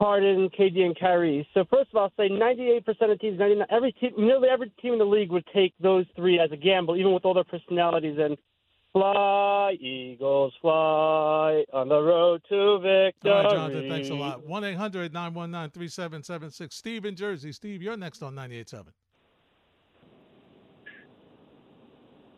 Harden, 0.00 0.48
KD, 0.58 0.80
and 0.80 0.98
Kyrie. 0.98 1.46
So 1.52 1.64
first 1.70 1.90
of 1.92 1.96
all, 1.96 2.10
say 2.16 2.30
98% 2.30 2.80
of 3.12 3.20
teams, 3.20 3.38
99, 3.38 3.66
every 3.70 3.92
team, 3.92 4.12
nearly 4.16 4.48
every 4.48 4.70
team 4.80 4.94
in 4.94 4.98
the 4.98 5.04
league 5.04 5.30
would 5.30 5.44
take 5.52 5.74
those 5.78 6.06
three 6.16 6.40
as 6.40 6.50
a 6.52 6.56
gamble, 6.56 6.96
even 6.96 7.12
with 7.12 7.26
all 7.26 7.34
their 7.34 7.44
personalities. 7.44 8.16
And 8.18 8.38
fly, 8.94 9.72
Eagles, 9.78 10.54
fly 10.62 11.64
on 11.74 11.90
the 11.90 12.00
road 12.00 12.42
to 12.48 12.78
victory. 12.78 13.30
All 13.30 13.42
right, 13.42 13.50
Jonathan, 13.50 13.88
thanks 13.90 14.08
a 14.08 14.14
lot. 14.14 14.46
1 14.46 14.64
800 14.64 15.12
919 15.12 15.70
3776. 15.70 16.74
Steve 16.74 17.04
in 17.04 17.14
Jersey. 17.14 17.52
Steve, 17.52 17.82
you're 17.82 17.98
next 17.98 18.22
on 18.22 18.34
98.7. 18.34 18.86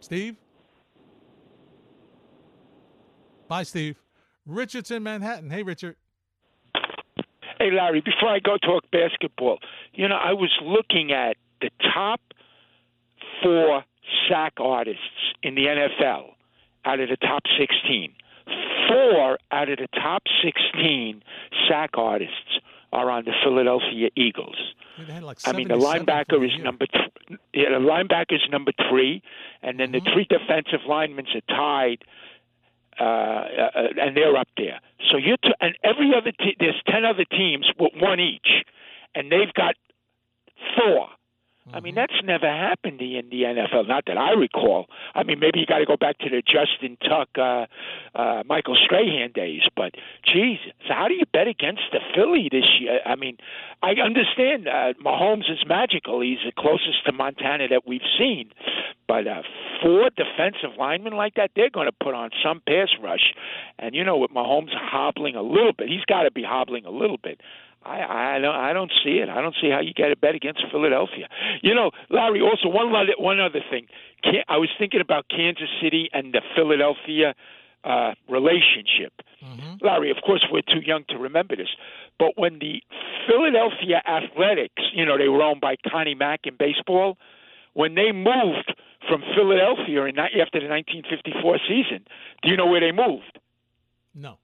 Steve? 0.01 0.37
Bye, 3.47 3.63
Steve. 3.63 4.03
Richard's 4.47 4.91
in 4.91 5.05
Manhattan. 5.05 5.49
Hey, 5.49 5.63
Richard. 5.63 5.95
Hey, 7.63 7.71
Larry, 7.71 8.01
before 8.01 8.29
I 8.29 8.41
go 8.41 8.57
talk 8.57 8.91
basketball, 8.91 9.61
you 9.95 10.09
know, 10.09 10.17
I 10.17 10.33
was 10.33 10.51
looking 10.65 11.13
at 11.13 11.37
the 11.61 11.71
top 11.95 12.21
four 13.41 13.85
sack 14.29 14.55
artists 14.59 15.01
in 15.45 15.55
the 15.55 15.67
NFL 15.67 16.33
out 16.85 16.99
of 16.99 17.09
the 17.09 17.17
top 17.19 17.43
16. 17.57 18.15
Four 18.89 19.39
out 19.53 19.69
of 19.69 19.79
the 19.79 19.87
top 19.95 20.25
16 20.43 21.23
sack 21.69 21.91
artists 21.95 22.59
are 22.93 23.09
on 23.09 23.27
the 23.27 23.33
Philadelphia 23.45 24.11
Eagles. 24.17 24.57
Like 25.21 25.39
I 25.45 25.53
mean, 25.53 25.69
the 25.69 25.75
linebacker 25.75 26.45
is 26.45 26.53
number 26.63 26.87
th- 26.87 27.39
yeah, 27.55 27.71
the 27.71 27.79
linebacker 27.79 28.35
is 28.35 28.43
number 28.51 28.73
three, 28.91 29.23
and 29.63 29.79
then 29.79 29.93
mm-hmm. 29.93 30.05
the 30.05 30.11
three 30.13 30.27
defensive 30.29 30.81
linemen 30.89 31.27
are 31.33 31.57
tied, 31.57 32.05
uh, 33.01 33.05
uh, 33.05 33.89
and 34.01 34.17
they're 34.17 34.37
up 34.37 34.49
there. 34.57 34.81
So 35.11 35.17
you 35.17 35.37
t- 35.43 35.53
and 35.61 35.77
every 35.83 36.13
other 36.17 36.33
te- 36.33 36.57
there's 36.59 36.81
ten 36.87 37.05
other 37.05 37.25
teams 37.25 37.71
with 37.79 37.93
one 38.01 38.21
each, 38.21 38.65
and 39.15 39.31
they've 39.31 39.53
got 39.55 39.75
4 40.77 41.09
Mm-hmm. 41.69 41.77
I 41.77 41.81
mean, 41.81 41.95
mm-hmm. 41.95 42.01
that's 42.01 42.25
never 42.25 42.47
happened 42.47 43.01
in 43.01 43.31
the 43.31 43.43
NFL, 43.43 43.87
not 43.87 44.05
that 44.07 44.19
I 44.19 44.33
recall. 44.33 44.87
I 45.15 45.23
mean, 45.23 45.39
maybe 45.39 45.61
you 45.61 45.67
got 45.67 45.79
to 45.79 45.87
go 45.87 45.97
back 45.97 46.19
to 46.19 46.29
the 46.29 46.43
Justin 46.43 46.97
Tuck, 47.01 47.29
uh, 47.39 47.67
uh, 48.19 48.43
Michael 48.47 48.77
Strahan 48.77 49.31
days. 49.33 49.63
But, 49.77 49.95
geez, 50.25 50.59
so 50.87 50.95
how 50.95 51.07
do 51.07 51.15
you 51.15 51.25
bet 51.33 51.47
against 51.47 51.83
the 51.93 52.01
Philly 52.15 52.49
this 52.51 52.67
year? 52.81 52.99
I 53.07 53.15
mean, 53.15 53.39
I 53.83 53.93
understand 54.05 54.67
uh, 54.67 54.95
Mahomes 55.05 55.51
is 55.51 55.65
magical. 55.69 56.21
He's 56.21 56.39
the 56.45 56.53
closest 56.59 57.05
to 57.07 57.13
Montana 57.13 57.69
that 57.69 57.87
we've 57.87 58.01
seen. 58.19 58.51
But 59.07 59.27
uh, 59.29 59.43
four 59.83 60.11
defensive 60.11 60.77
linemen 60.79 61.13
like 61.13 61.35
that, 61.35 61.51
they're 61.55 61.71
going 61.71 61.87
to 61.87 61.93
put 61.93 62.15
on 62.15 62.31
some 62.43 62.61
pass 62.67 62.89
rush. 63.01 63.35
And, 63.79 63.95
you 63.95 64.03
know, 64.05 64.17
with 64.17 64.33
Mahomes 64.33 64.75
hobbling 64.75 65.37
a 65.37 65.43
little 65.43 65.73
bit, 65.73 65.89
he's 65.89 66.05
got 66.07 66.23
to 66.23 66.33
be 66.33 66.43
hobbling 66.43 66.87
a 66.87 66.91
little 66.91 67.19
bit. 67.23 67.41
I 67.85 68.37
I 68.37 68.39
don't 68.39 68.55
I 68.55 68.73
don't 68.73 68.93
see 69.05 69.19
it. 69.19 69.29
I 69.29 69.41
don't 69.41 69.55
see 69.61 69.71
how 69.71 69.81
you 69.81 69.93
get 69.93 70.11
a 70.13 70.17
bet 70.17 70.35
against 70.35 70.65
Philadelphia. 70.71 71.29
You 71.63 71.75
know, 71.75 71.91
Larry. 72.11 72.41
Also, 72.41 72.69
one 72.69 72.95
other 72.95 73.15
one 73.19 73.41
other 73.41 73.61
thing. 73.71 73.87
I 74.49 74.57
was 74.57 74.69
thinking 74.79 75.01
about 75.01 75.27
Kansas 75.29 75.69
City 75.83 76.09
and 76.13 76.33
the 76.33 76.43
Philadelphia 76.55 77.35
uh, 77.85 78.13
relationship. 78.29 79.13
Mm-hmm. 79.45 79.85
Larry, 79.85 80.11
of 80.11 80.19
course, 80.25 80.47
we're 80.51 80.63
too 80.63 80.81
young 80.85 81.05
to 81.09 81.19
remember 81.19 81.57
this, 81.57 81.71
but 82.19 82.33
when 82.37 82.61
the 82.61 82.81
Philadelphia 83.27 84.01
Athletics, 84.07 84.83
you 84.95 85.05
know, 85.05 85.19
they 85.19 85.29
were 85.29 85.43
owned 85.43 85.61
by 85.61 85.75
Connie 85.91 86.15
Mack 86.15 86.41
in 86.45 86.55
baseball. 86.57 87.19
when 87.75 87.95
they 87.95 88.13
moved 88.13 88.75
from 89.09 89.23
Philadelphia 89.35 90.05
in, 90.05 90.19
after 90.19 90.61
the 90.61 90.69
1954 90.69 91.59
season, 91.67 92.05
do 92.43 92.51
you 92.51 92.57
know 92.57 92.67
where 92.67 92.81
they 92.81 92.93
moved? 92.93 93.39
No. 94.15 94.39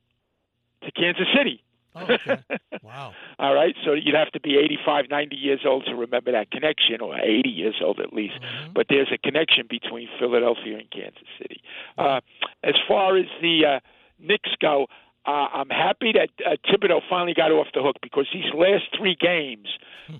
To 0.82 0.90
Kansas 0.92 1.26
City. 1.36 1.62
Oh, 1.98 2.14
okay. 2.14 2.42
Wow. 2.82 3.12
All 3.38 3.54
right. 3.54 3.74
So 3.84 3.92
you'd 3.92 4.14
have 4.14 4.30
to 4.32 4.40
be 4.40 4.56
85, 4.56 5.06
90 5.10 5.36
years 5.36 5.60
old 5.64 5.84
to 5.86 5.94
remember 5.94 6.32
that 6.32 6.50
connection, 6.50 7.00
or 7.00 7.18
80 7.18 7.48
years 7.48 7.76
old 7.82 8.00
at 8.00 8.12
least. 8.12 8.34
Mm-hmm. 8.40 8.72
But 8.74 8.86
there's 8.88 9.10
a 9.12 9.18
connection 9.18 9.66
between 9.68 10.08
Philadelphia 10.18 10.78
and 10.78 10.90
Kansas 10.90 11.28
City. 11.40 11.62
Uh, 11.96 12.20
as 12.62 12.74
far 12.86 13.16
as 13.16 13.26
the 13.40 13.66
uh, 13.66 13.80
Knicks 14.18 14.50
go, 14.60 14.86
uh, 15.26 15.48
I'm 15.52 15.68
happy 15.68 16.12
that 16.12 16.30
uh, 16.44 16.56
Thibodeau 16.66 17.00
finally 17.08 17.34
got 17.34 17.50
off 17.50 17.66
the 17.74 17.82
hook 17.82 17.96
because 18.02 18.26
these 18.32 18.52
last 18.54 18.84
three 18.96 19.16
games 19.18 19.68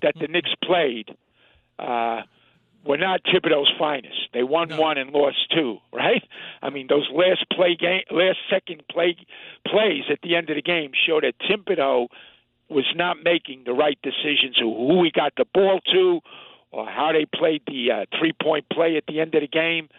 that 0.01 0.13
the 0.19 0.27
Knicks 0.29 0.51
played 0.63 1.15
uh, 1.79 2.21
were 2.85 2.97
not 2.97 3.21
Thibodeau's 3.23 3.71
finest. 3.77 4.29
They 4.33 4.43
won 4.43 4.69
no. 4.69 4.79
one 4.79 4.97
and 4.97 5.11
lost 5.11 5.37
two, 5.53 5.77
right? 5.91 6.23
I 6.61 6.69
mean, 6.69 6.87
those 6.87 7.07
last 7.13 7.45
play 7.51 7.75
game, 7.75 8.03
last 8.11 8.37
second 8.49 8.83
play 8.89 9.17
plays 9.67 10.03
at 10.09 10.19
the 10.23 10.35
end 10.35 10.49
of 10.49 10.55
the 10.55 10.61
game 10.61 10.91
show 11.05 11.19
that 11.21 11.33
Thibodeau 11.39 12.07
was 12.69 12.85
not 12.95 13.17
making 13.23 13.63
the 13.65 13.73
right 13.73 13.97
decisions 14.03 14.57
of 14.61 14.67
who 14.67 15.03
he 15.03 15.11
got 15.11 15.33
the 15.35 15.45
ball 15.53 15.79
to 15.91 16.21
or 16.71 16.87
how 16.87 17.11
they 17.11 17.25
played 17.25 17.63
the 17.67 17.91
uh, 17.91 18.05
three 18.17 18.33
point 18.41 18.65
play 18.71 18.95
at 18.95 19.03
the 19.07 19.19
end 19.19 19.35
of 19.35 19.41
the 19.41 19.47
game. 19.47 19.89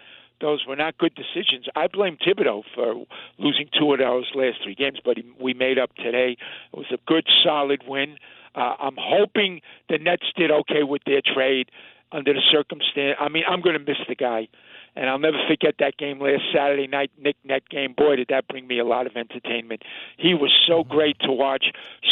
Those 0.41 0.65
were 0.67 0.77
not 0.77 0.97
good 0.97 1.15
decisions. 1.15 1.67
I 1.77 1.87
blame 1.89 2.17
Thibodeau 2.17 2.63
for 2.75 3.05
losing 3.39 3.69
two 3.79 3.93
of 3.93 3.99
those 3.99 4.31
last 4.35 4.59
three 4.65 4.75
games, 4.75 4.99
but 5.05 5.19
he, 5.19 5.25
we 5.39 5.53
made 5.53 5.79
up 5.79 5.95
today. 5.97 6.37
It 6.73 6.77
was 6.77 6.87
a 6.93 6.99
good, 7.07 7.27
solid 7.45 7.83
win. 7.87 8.17
Uh, 8.55 8.75
I'm 8.81 8.97
hoping 8.99 9.61
the 9.89 9.99
Nets 9.99 10.27
did 10.37 10.51
okay 10.51 10.83
with 10.83 11.03
their 11.05 11.21
trade 11.23 11.71
under 12.13 12.33
the 12.33 12.43
circumstance. 12.51 13.17
I 13.21 13.29
mean, 13.29 13.45
I'm 13.49 13.61
going 13.61 13.79
to 13.79 13.85
miss 13.85 13.99
the 14.09 14.15
guy, 14.15 14.49
and 14.97 15.09
I'll 15.09 15.19
never 15.19 15.39
forget 15.49 15.75
that 15.79 15.97
game 15.97 16.21
last 16.21 16.43
Saturday 16.55 16.87
night, 16.87 17.11
Knick 17.19 17.37
Net 17.45 17.69
game. 17.69 17.95
Boy, 17.97 18.17
did 18.17 18.29
that 18.29 18.49
bring 18.49 18.67
me 18.67 18.79
a 18.79 18.85
lot 18.85 19.07
of 19.07 19.17
entertainment. 19.17 19.83
He 20.17 20.35
was 20.35 20.53
so 20.67 20.83
mm-hmm. 20.83 20.93
great 20.93 21.19
to 21.21 21.33
watch, 21.33 21.67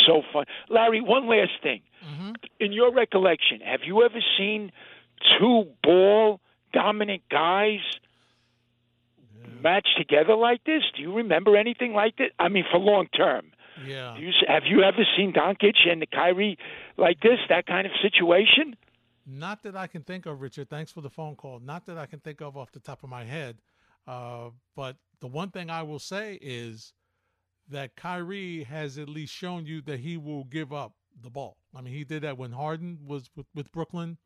so 0.06 0.22
fun. 0.32 0.44
Larry, 0.68 1.00
one 1.00 1.28
last 1.28 1.62
thing. 1.62 1.82
Mm-hmm. 2.06 2.32
In 2.60 2.72
your 2.72 2.92
recollection, 2.92 3.60
have 3.60 3.80
you 3.84 4.02
ever 4.04 4.20
seen 4.36 4.70
two 5.38 5.64
ball 5.82 6.40
dominant 6.72 7.22
guys 7.30 7.80
yeah. 9.18 9.60
match 9.60 9.88
together 9.96 10.36
like 10.36 10.62
this? 10.64 10.82
Do 10.96 11.02
you 11.02 11.14
remember 11.14 11.56
anything 11.56 11.92
like 11.92 12.16
this? 12.16 12.28
I 12.38 12.48
mean, 12.48 12.64
for 12.70 12.78
long 12.78 13.08
term. 13.08 13.52
Yeah. 13.86 14.16
You, 14.16 14.30
have 14.46 14.64
you 14.66 14.82
ever 14.82 15.06
seen 15.16 15.32
Doncic 15.32 15.88
and 15.88 16.02
the 16.02 16.06
Kyrie 16.06 16.58
like 16.96 17.20
this? 17.20 17.38
That 17.48 17.66
kind 17.66 17.86
of 17.86 17.92
situation? 18.02 18.76
Not 19.30 19.62
that 19.64 19.76
I 19.76 19.86
can 19.86 20.02
think 20.02 20.24
of, 20.24 20.40
Richard. 20.40 20.70
Thanks 20.70 20.90
for 20.90 21.02
the 21.02 21.10
phone 21.10 21.36
call. 21.36 21.60
Not 21.60 21.84
that 21.86 21.98
I 21.98 22.06
can 22.06 22.20
think 22.20 22.40
of 22.40 22.56
off 22.56 22.72
the 22.72 22.80
top 22.80 23.04
of 23.04 23.10
my 23.10 23.24
head. 23.24 23.58
Uh, 24.06 24.48
but 24.74 24.96
the 25.20 25.26
one 25.26 25.50
thing 25.50 25.68
I 25.68 25.82
will 25.82 25.98
say 25.98 26.38
is 26.40 26.94
that 27.68 27.94
Kyrie 27.94 28.64
has 28.64 28.96
at 28.96 29.08
least 29.08 29.34
shown 29.34 29.66
you 29.66 29.82
that 29.82 30.00
he 30.00 30.16
will 30.16 30.44
give 30.44 30.72
up 30.72 30.94
the 31.20 31.28
ball. 31.28 31.58
I 31.76 31.82
mean, 31.82 31.92
he 31.92 32.04
did 32.04 32.22
that 32.22 32.38
when 32.38 32.52
Harden 32.52 33.00
was 33.04 33.28
with, 33.36 33.46
with 33.54 33.70
Brooklyn. 33.70 34.16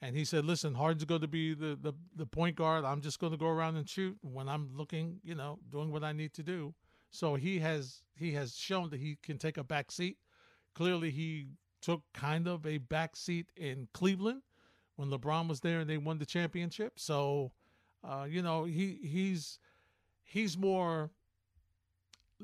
And 0.00 0.16
he 0.16 0.24
said, 0.24 0.44
listen, 0.44 0.74
Harden's 0.74 1.04
going 1.04 1.20
to 1.20 1.28
be 1.28 1.54
the, 1.54 1.78
the, 1.80 1.92
the 2.16 2.26
point 2.26 2.56
guard. 2.56 2.84
I'm 2.84 3.00
just 3.00 3.20
going 3.20 3.30
to 3.30 3.38
go 3.38 3.46
around 3.46 3.76
and 3.76 3.88
shoot 3.88 4.18
when 4.22 4.48
I'm 4.48 4.70
looking, 4.74 5.20
you 5.22 5.36
know, 5.36 5.60
doing 5.70 5.92
what 5.92 6.02
I 6.02 6.10
need 6.10 6.32
to 6.34 6.42
do. 6.42 6.74
So 7.12 7.36
he 7.36 7.60
has 7.60 8.02
he 8.16 8.32
has 8.32 8.56
shown 8.56 8.90
that 8.90 8.98
he 8.98 9.18
can 9.22 9.38
take 9.38 9.58
a 9.58 9.62
back 9.62 9.92
seat. 9.92 10.16
Clearly, 10.74 11.10
he 11.10 11.46
took 11.82 12.02
kind 12.14 12.48
of 12.48 12.64
a 12.66 12.78
back 12.78 13.16
seat 13.16 13.46
in 13.56 13.88
Cleveland 13.92 14.42
when 14.96 15.10
LeBron 15.10 15.48
was 15.48 15.60
there 15.60 15.80
and 15.80 15.90
they 15.90 15.98
won 15.98 16.18
the 16.18 16.26
championship. 16.26 16.98
So, 16.98 17.52
uh, 18.04 18.26
you 18.28 18.40
know, 18.40 18.64
he 18.64 18.98
he's 19.02 19.58
he's 20.22 20.56
more. 20.56 21.10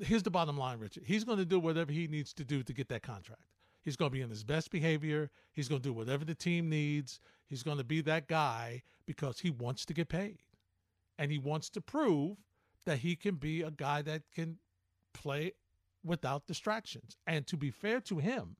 Here's 0.01 0.23
the 0.23 0.31
bottom 0.31 0.57
line, 0.57 0.79
Richard. 0.79 1.03
He's 1.05 1.23
going 1.23 1.39
to 1.39 1.45
do 1.45 1.59
whatever 1.59 1.91
he 1.91 2.07
needs 2.07 2.33
to 2.33 2.45
do 2.45 2.63
to 2.63 2.73
get 2.73 2.87
that 2.89 3.01
contract. 3.01 3.43
He's 3.81 3.95
going 3.95 4.11
to 4.11 4.13
be 4.15 4.21
in 4.21 4.29
his 4.29 4.43
best 4.43 4.71
behavior. 4.71 5.29
He's 5.51 5.67
going 5.67 5.81
to 5.81 5.89
do 5.89 5.93
whatever 5.93 6.23
the 6.23 6.35
team 6.35 6.69
needs. 6.69 7.19
He's 7.47 7.63
going 7.63 7.77
to 7.77 7.83
be 7.83 8.01
that 8.01 8.27
guy 8.27 8.83
because 9.05 9.39
he 9.39 9.49
wants 9.49 9.85
to 9.85 9.93
get 9.93 10.07
paid. 10.07 10.39
And 11.17 11.31
he 11.31 11.37
wants 11.37 11.69
to 11.71 11.81
prove 11.81 12.37
that 12.85 12.99
he 12.99 13.15
can 13.15 13.35
be 13.35 13.61
a 13.61 13.71
guy 13.71 14.01
that 14.03 14.23
can 14.33 14.57
play 15.13 15.53
without 16.03 16.47
distractions. 16.47 17.17
And 17.27 17.45
to 17.47 17.57
be 17.57 17.71
fair 17.71 17.99
to 18.01 18.19
him, 18.19 18.55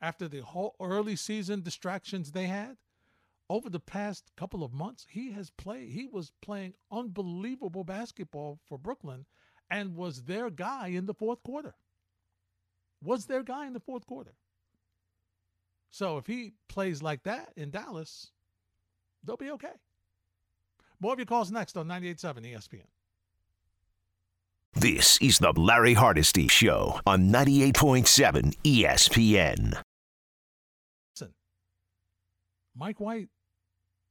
after 0.00 0.28
the 0.28 0.40
whole 0.40 0.74
early 0.80 1.16
season 1.16 1.62
distractions 1.62 2.32
they 2.32 2.46
had, 2.46 2.76
over 3.48 3.68
the 3.68 3.80
past 3.80 4.30
couple 4.36 4.62
of 4.62 4.72
months, 4.72 5.06
he 5.08 5.32
has 5.32 5.50
played, 5.50 5.90
he 5.90 6.06
was 6.06 6.32
playing 6.40 6.74
unbelievable 6.90 7.84
basketball 7.84 8.60
for 8.68 8.78
Brooklyn 8.78 9.26
and 9.70 9.96
was 9.96 10.22
their 10.22 10.50
guy 10.50 10.88
in 10.88 11.06
the 11.06 11.14
fourth 11.14 11.42
quarter. 11.42 11.74
Was 13.02 13.26
their 13.26 13.42
guy 13.42 13.66
in 13.66 13.72
the 13.72 13.80
fourth 13.80 14.06
quarter. 14.06 14.34
So 15.90 16.16
if 16.18 16.26
he 16.26 16.52
plays 16.68 17.02
like 17.02 17.24
that 17.24 17.52
in 17.56 17.70
Dallas, 17.70 18.30
they'll 19.24 19.36
be 19.36 19.50
okay. 19.50 19.74
More 21.00 21.14
of 21.14 21.18
your 21.18 21.26
calls 21.26 21.50
next 21.50 21.76
on 21.76 21.88
98.7 21.88 22.54
ESPN. 22.54 22.86
This 24.74 25.18
is 25.20 25.38
the 25.40 25.52
Larry 25.52 25.94
Hardesty 25.94 26.46
Show 26.46 27.00
on 27.04 27.30
98.7 27.30 28.54
ESPN. 28.62 29.82
Mike 32.80 32.98
White 32.98 33.28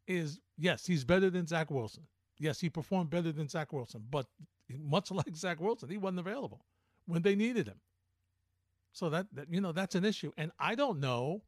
is, 0.08 0.40
yes, 0.58 0.86
he's 0.86 1.04
better 1.04 1.32
than 1.32 1.48
Zach 1.48 1.72
Wilson. 1.72 2.04
Yes, 2.38 2.60
he 2.60 2.70
performed 2.70 3.10
better 3.10 3.32
than 3.32 3.50
Zach 3.50 3.74
Wilson, 3.74 4.04
but 4.12 4.28
much 4.70 5.10
like 5.20 5.36
Zach 5.36 5.60
Wilson, 5.60 5.90
he 5.90 5.98
wasn't 5.98 6.20
available 6.20 6.64
when 7.08 7.24
they 7.24 7.36
needed 7.36 7.68
him. 7.68 7.80
So 8.94 9.10
that, 9.10 9.26
that 9.34 9.48
you 9.52 9.60
know, 9.60 9.72
that's 9.72 9.96
an 9.96 10.06
issue. 10.06 10.32
And 10.38 10.52
I 10.60 10.76
don't 10.76 11.00
know 11.00 11.42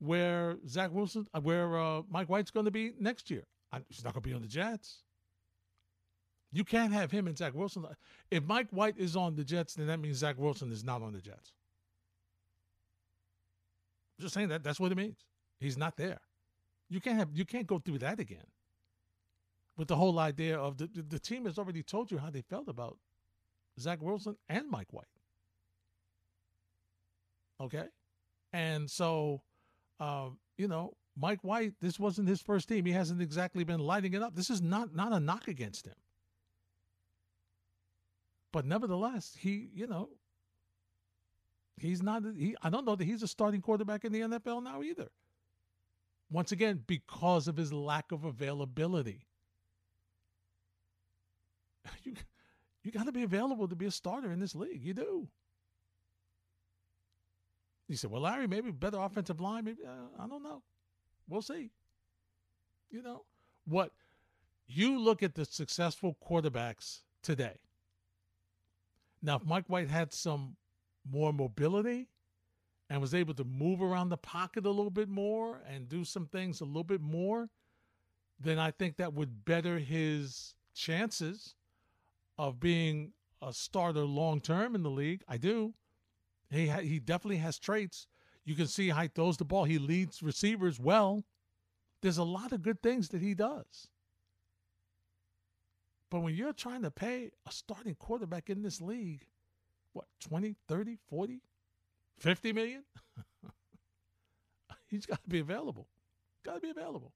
where 0.00 0.56
Zach 0.68 0.90
Wilson, 0.92 1.26
uh, 1.34 1.40
where 1.40 1.78
uh, 1.78 2.02
Mike 2.10 2.28
White's 2.28 2.50
going 2.50 2.66
to 2.66 2.72
be 2.72 2.92
next 2.98 3.30
year. 3.30 3.44
I, 3.72 3.80
he's 3.88 4.04
not 4.04 4.12
going 4.12 4.22
to 4.22 4.28
be 4.28 4.34
on 4.34 4.42
the 4.42 4.48
Jets. 4.48 5.02
You 6.50 6.64
can't 6.64 6.92
have 6.92 7.12
him 7.12 7.28
and 7.28 7.38
Zach 7.38 7.54
Wilson. 7.54 7.86
If 8.30 8.42
Mike 8.44 8.68
White 8.70 8.98
is 8.98 9.14
on 9.14 9.36
the 9.36 9.44
Jets, 9.44 9.74
then 9.74 9.86
that 9.86 10.00
means 10.00 10.16
Zach 10.16 10.36
Wilson 10.38 10.72
is 10.72 10.82
not 10.82 11.02
on 11.02 11.12
the 11.12 11.20
Jets. 11.20 11.52
I'm 14.18 14.22
just 14.22 14.34
saying 14.34 14.48
that 14.48 14.64
that's 14.64 14.80
what 14.80 14.90
it 14.90 14.96
means. 14.96 15.18
He's 15.58 15.76
not 15.76 15.96
there. 15.96 16.20
You 16.88 17.00
can't 17.00 17.18
have 17.18 17.28
you 17.34 17.44
can't 17.44 17.66
go 17.66 17.78
through 17.78 17.98
that 17.98 18.20
again. 18.20 18.46
With 19.76 19.88
the 19.88 19.96
whole 19.96 20.18
idea 20.18 20.58
of 20.58 20.76
the, 20.76 20.88
the, 20.88 21.20
team 21.20 21.44
has 21.44 21.56
already 21.56 21.84
told 21.84 22.10
you 22.10 22.18
how 22.18 22.30
they 22.30 22.40
felt 22.42 22.68
about 22.68 22.98
Zach 23.78 24.02
Wilson 24.02 24.36
and 24.48 24.68
Mike 24.68 24.92
White. 24.92 25.06
Okay? 27.60 27.84
And 28.52 28.90
so 28.90 29.42
uh, 30.00 30.30
you 30.56 30.68
know, 30.68 30.94
Mike 31.16 31.42
White, 31.42 31.74
this 31.80 31.98
wasn't 31.98 32.28
his 32.28 32.40
first 32.40 32.68
team. 32.68 32.84
He 32.84 32.92
hasn't 32.92 33.20
exactly 33.20 33.64
been 33.64 33.80
lighting 33.80 34.14
it 34.14 34.22
up. 34.22 34.34
This 34.34 34.50
is 34.50 34.62
not 34.62 34.94
not 34.94 35.12
a 35.12 35.20
knock 35.20 35.48
against 35.48 35.86
him. 35.86 35.94
But 38.52 38.64
nevertheless, 38.64 39.36
he, 39.38 39.68
you 39.74 39.86
know, 39.86 40.08
he's 41.76 42.02
not 42.02 42.22
he 42.36 42.56
I 42.62 42.70
don't 42.70 42.84
know 42.84 42.96
that 42.96 43.04
he's 43.04 43.22
a 43.22 43.28
starting 43.28 43.60
quarterback 43.60 44.04
in 44.04 44.12
the 44.12 44.20
NFL 44.20 44.62
now 44.62 44.82
either. 44.82 45.08
Once 46.30 46.52
again, 46.52 46.82
because 46.86 47.48
of 47.48 47.56
his 47.56 47.72
lack 47.72 48.12
of 48.12 48.24
availability. 48.24 49.26
You 52.04 52.14
you 52.82 52.92
got 52.92 53.04
to 53.04 53.12
be 53.12 53.22
available 53.22 53.68
to 53.68 53.76
be 53.76 53.86
a 53.86 53.90
starter 53.90 54.32
in 54.32 54.40
this 54.40 54.54
league. 54.54 54.82
You 54.82 54.94
do. 54.94 55.28
You 57.86 57.96
said, 57.96 58.10
well, 58.10 58.22
Larry, 58.22 58.46
maybe 58.46 58.70
better 58.70 58.98
offensive 58.98 59.40
line. 59.40 59.64
Maybe 59.64 59.82
uh, 59.84 60.22
I 60.22 60.26
don't 60.26 60.42
know. 60.42 60.62
We'll 61.28 61.42
see. 61.42 61.70
You 62.90 63.02
know 63.02 63.24
what? 63.66 63.92
You 64.66 64.98
look 64.98 65.22
at 65.22 65.34
the 65.34 65.44
successful 65.44 66.16
quarterbacks 66.26 67.00
today. 67.22 67.58
Now, 69.22 69.36
if 69.36 69.44
Mike 69.44 69.64
White 69.66 69.88
had 69.88 70.12
some 70.12 70.56
more 71.10 71.32
mobility 71.32 72.08
and 72.90 73.00
was 73.00 73.14
able 73.14 73.34
to 73.34 73.44
move 73.44 73.82
around 73.82 74.08
the 74.08 74.16
pocket 74.16 74.64
a 74.64 74.70
little 74.70 74.90
bit 74.90 75.08
more 75.08 75.60
and 75.68 75.88
do 75.88 76.04
some 76.04 76.26
things 76.26 76.60
a 76.60 76.64
little 76.64 76.84
bit 76.84 77.02
more, 77.02 77.50
then 78.40 78.58
I 78.58 78.70
think 78.70 78.96
that 78.96 79.12
would 79.14 79.44
better 79.44 79.78
his 79.78 80.54
chances 80.74 81.54
of 82.38 82.60
being 82.60 83.12
a 83.42 83.52
starter 83.52 84.00
long 84.00 84.40
term 84.40 84.74
in 84.74 84.82
the 84.82 84.90
league. 84.90 85.22
I 85.28 85.36
do. 85.36 85.74
He 86.50 86.68
ha- 86.68 86.80
he 86.80 86.98
definitely 86.98 87.38
has 87.38 87.58
traits. 87.58 88.06
You 88.44 88.54
can 88.54 88.66
see 88.66 88.88
how 88.88 89.02
he 89.02 89.08
throws 89.08 89.36
the 89.36 89.44
ball. 89.44 89.64
He 89.64 89.78
leads 89.78 90.22
receivers 90.22 90.80
well. 90.80 91.24
There's 92.00 92.18
a 92.18 92.24
lot 92.24 92.52
of 92.52 92.62
good 92.62 92.82
things 92.82 93.10
that 93.10 93.20
he 93.20 93.34
does. 93.34 93.88
But 96.10 96.20
when 96.20 96.34
you're 96.34 96.54
trying 96.54 96.82
to 96.82 96.90
pay 96.90 97.32
a 97.46 97.52
starting 97.52 97.94
quarterback 97.96 98.48
in 98.48 98.62
this 98.62 98.80
league, 98.80 99.26
what, 99.92 100.06
20, 100.20 100.54
30, 100.66 100.96
40, 101.08 101.42
50 102.18 102.52
million? 102.52 102.84
He's 104.88 105.06
got 105.06 105.22
to 105.22 105.28
be 105.28 105.40
available. 105.40 105.86
Got 106.44 106.56
to 106.56 106.60
be 106.60 106.70
available. 106.70 107.12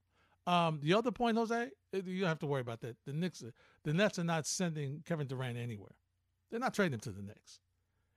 Um, 0.47 0.81
the 0.83 0.95
other 0.95 1.13
point, 1.13 1.37
Jose, 1.37 1.71
you 1.93 2.21
don't 2.21 2.29
have 2.29 2.39
to 2.41 2.47
worry 2.47 2.61
about 2.61 2.81
that. 2.81 2.97
The 3.07 3.13
Knicks, 3.13 3.45
the 3.85 3.93
Nets 3.93 4.19
are 4.19 4.25
not 4.25 4.47
sending 4.47 5.03
Kevin 5.07 5.27
Durant 5.27 5.57
anywhere. 5.57 5.95
They're 6.51 6.61
not 6.61 6.75
trading 6.75 6.95
him 6.95 7.01
to 7.01 7.11
the 7.11 7.23
Knicks. 7.23 7.61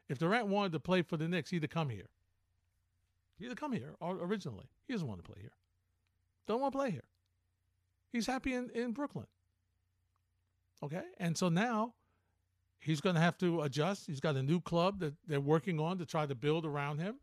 If 0.10 0.17
Durant 0.17 0.48
wanted 0.48 0.71
to 0.74 0.80
play 0.80 1.02
for 1.02 1.17
the 1.17 1.28
Knicks, 1.28 1.52
he'd 1.52 1.63
have 1.63 1.69
come 1.69 1.89
here. 1.89 2.10
He'd 3.38 3.50
have 3.50 3.58
come 3.58 3.74
here 3.74 3.95
originally. 4.02 4.65
He 4.88 4.93
doesn't 4.93 5.08
want 5.08 5.24
to 5.24 5.30
play 5.30 5.41
here. 5.41 5.52
Don't 6.48 6.62
want 6.62 6.74
to 6.74 6.78
play 6.78 6.91
here. 6.91 7.04
He's 8.12 8.28
happy 8.28 8.54
in, 8.54 8.69
in 8.74 8.91
Brooklyn. 8.91 9.28
Okay? 10.84 11.04
And 11.19 11.38
so 11.38 11.50
now 11.50 11.93
he's 12.79 13.01
going 13.01 13.15
to 13.15 13.21
have 13.21 13.38
to 13.39 13.61
adjust. 13.61 14.05
He's 14.07 14.19
got 14.19 14.35
a 14.35 14.43
new 14.43 14.59
club 14.59 14.99
that 14.99 15.13
they're 15.27 15.39
working 15.39 15.79
on 15.79 15.97
to 15.97 16.05
try 16.05 16.25
to 16.25 16.35
build 16.35 16.65
around 16.65 16.99
him. 16.99 17.15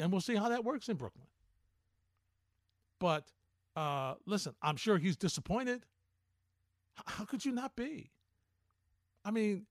And 0.00 0.10
we'll 0.10 0.20
see 0.20 0.34
how 0.34 0.48
that 0.48 0.64
works 0.64 0.88
in 0.88 0.96
Brooklyn. 0.96 1.26
But 2.98 3.30
uh, 3.76 4.14
listen, 4.26 4.54
I'm 4.62 4.76
sure 4.76 4.98
he's 4.98 5.16
disappointed. 5.16 5.84
How 7.06 7.24
could 7.24 7.44
you 7.44 7.52
not 7.52 7.76
be? 7.76 8.10
I 9.24 9.30
mean, 9.30 9.66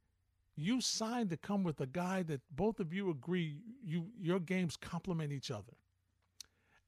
you 0.55 0.81
signed 0.81 1.29
to 1.31 1.37
come 1.37 1.63
with 1.63 1.79
a 1.81 1.85
guy 1.85 2.23
that 2.23 2.41
both 2.51 2.79
of 2.79 2.93
you 2.93 3.09
agree 3.09 3.57
you 3.83 4.07
your 4.19 4.39
games 4.39 4.77
complement 4.77 5.31
each 5.31 5.51
other. 5.51 5.73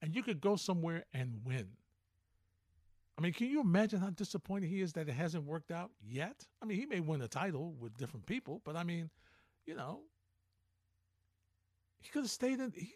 And 0.01 0.15
you 0.15 0.23
could 0.23 0.41
go 0.41 0.55
somewhere 0.55 1.05
and 1.13 1.41
win. 1.43 1.69
I 3.17 3.21
mean, 3.21 3.31
can 3.31 3.47
you 3.47 3.61
imagine 3.61 3.99
how 3.99 4.09
disappointed 4.09 4.67
he 4.67 4.81
is 4.81 4.93
that 4.93 5.07
it 5.07 5.13
hasn't 5.13 5.45
worked 5.45 5.71
out 5.71 5.91
yet? 6.05 6.45
I 6.61 6.65
mean, 6.65 6.77
he 6.77 6.85
may 6.85 6.99
win 6.99 7.21
a 7.21 7.27
title 7.27 7.73
with 7.79 7.95
different 7.97 8.25
people, 8.25 8.61
but 8.65 8.75
I 8.75 8.83
mean, 8.83 9.09
you 9.65 9.75
know, 9.75 10.01
he 12.01 12.09
could 12.09 12.23
have 12.23 12.31
stayed 12.31 12.59
in. 12.59 12.73
He, 12.75 12.93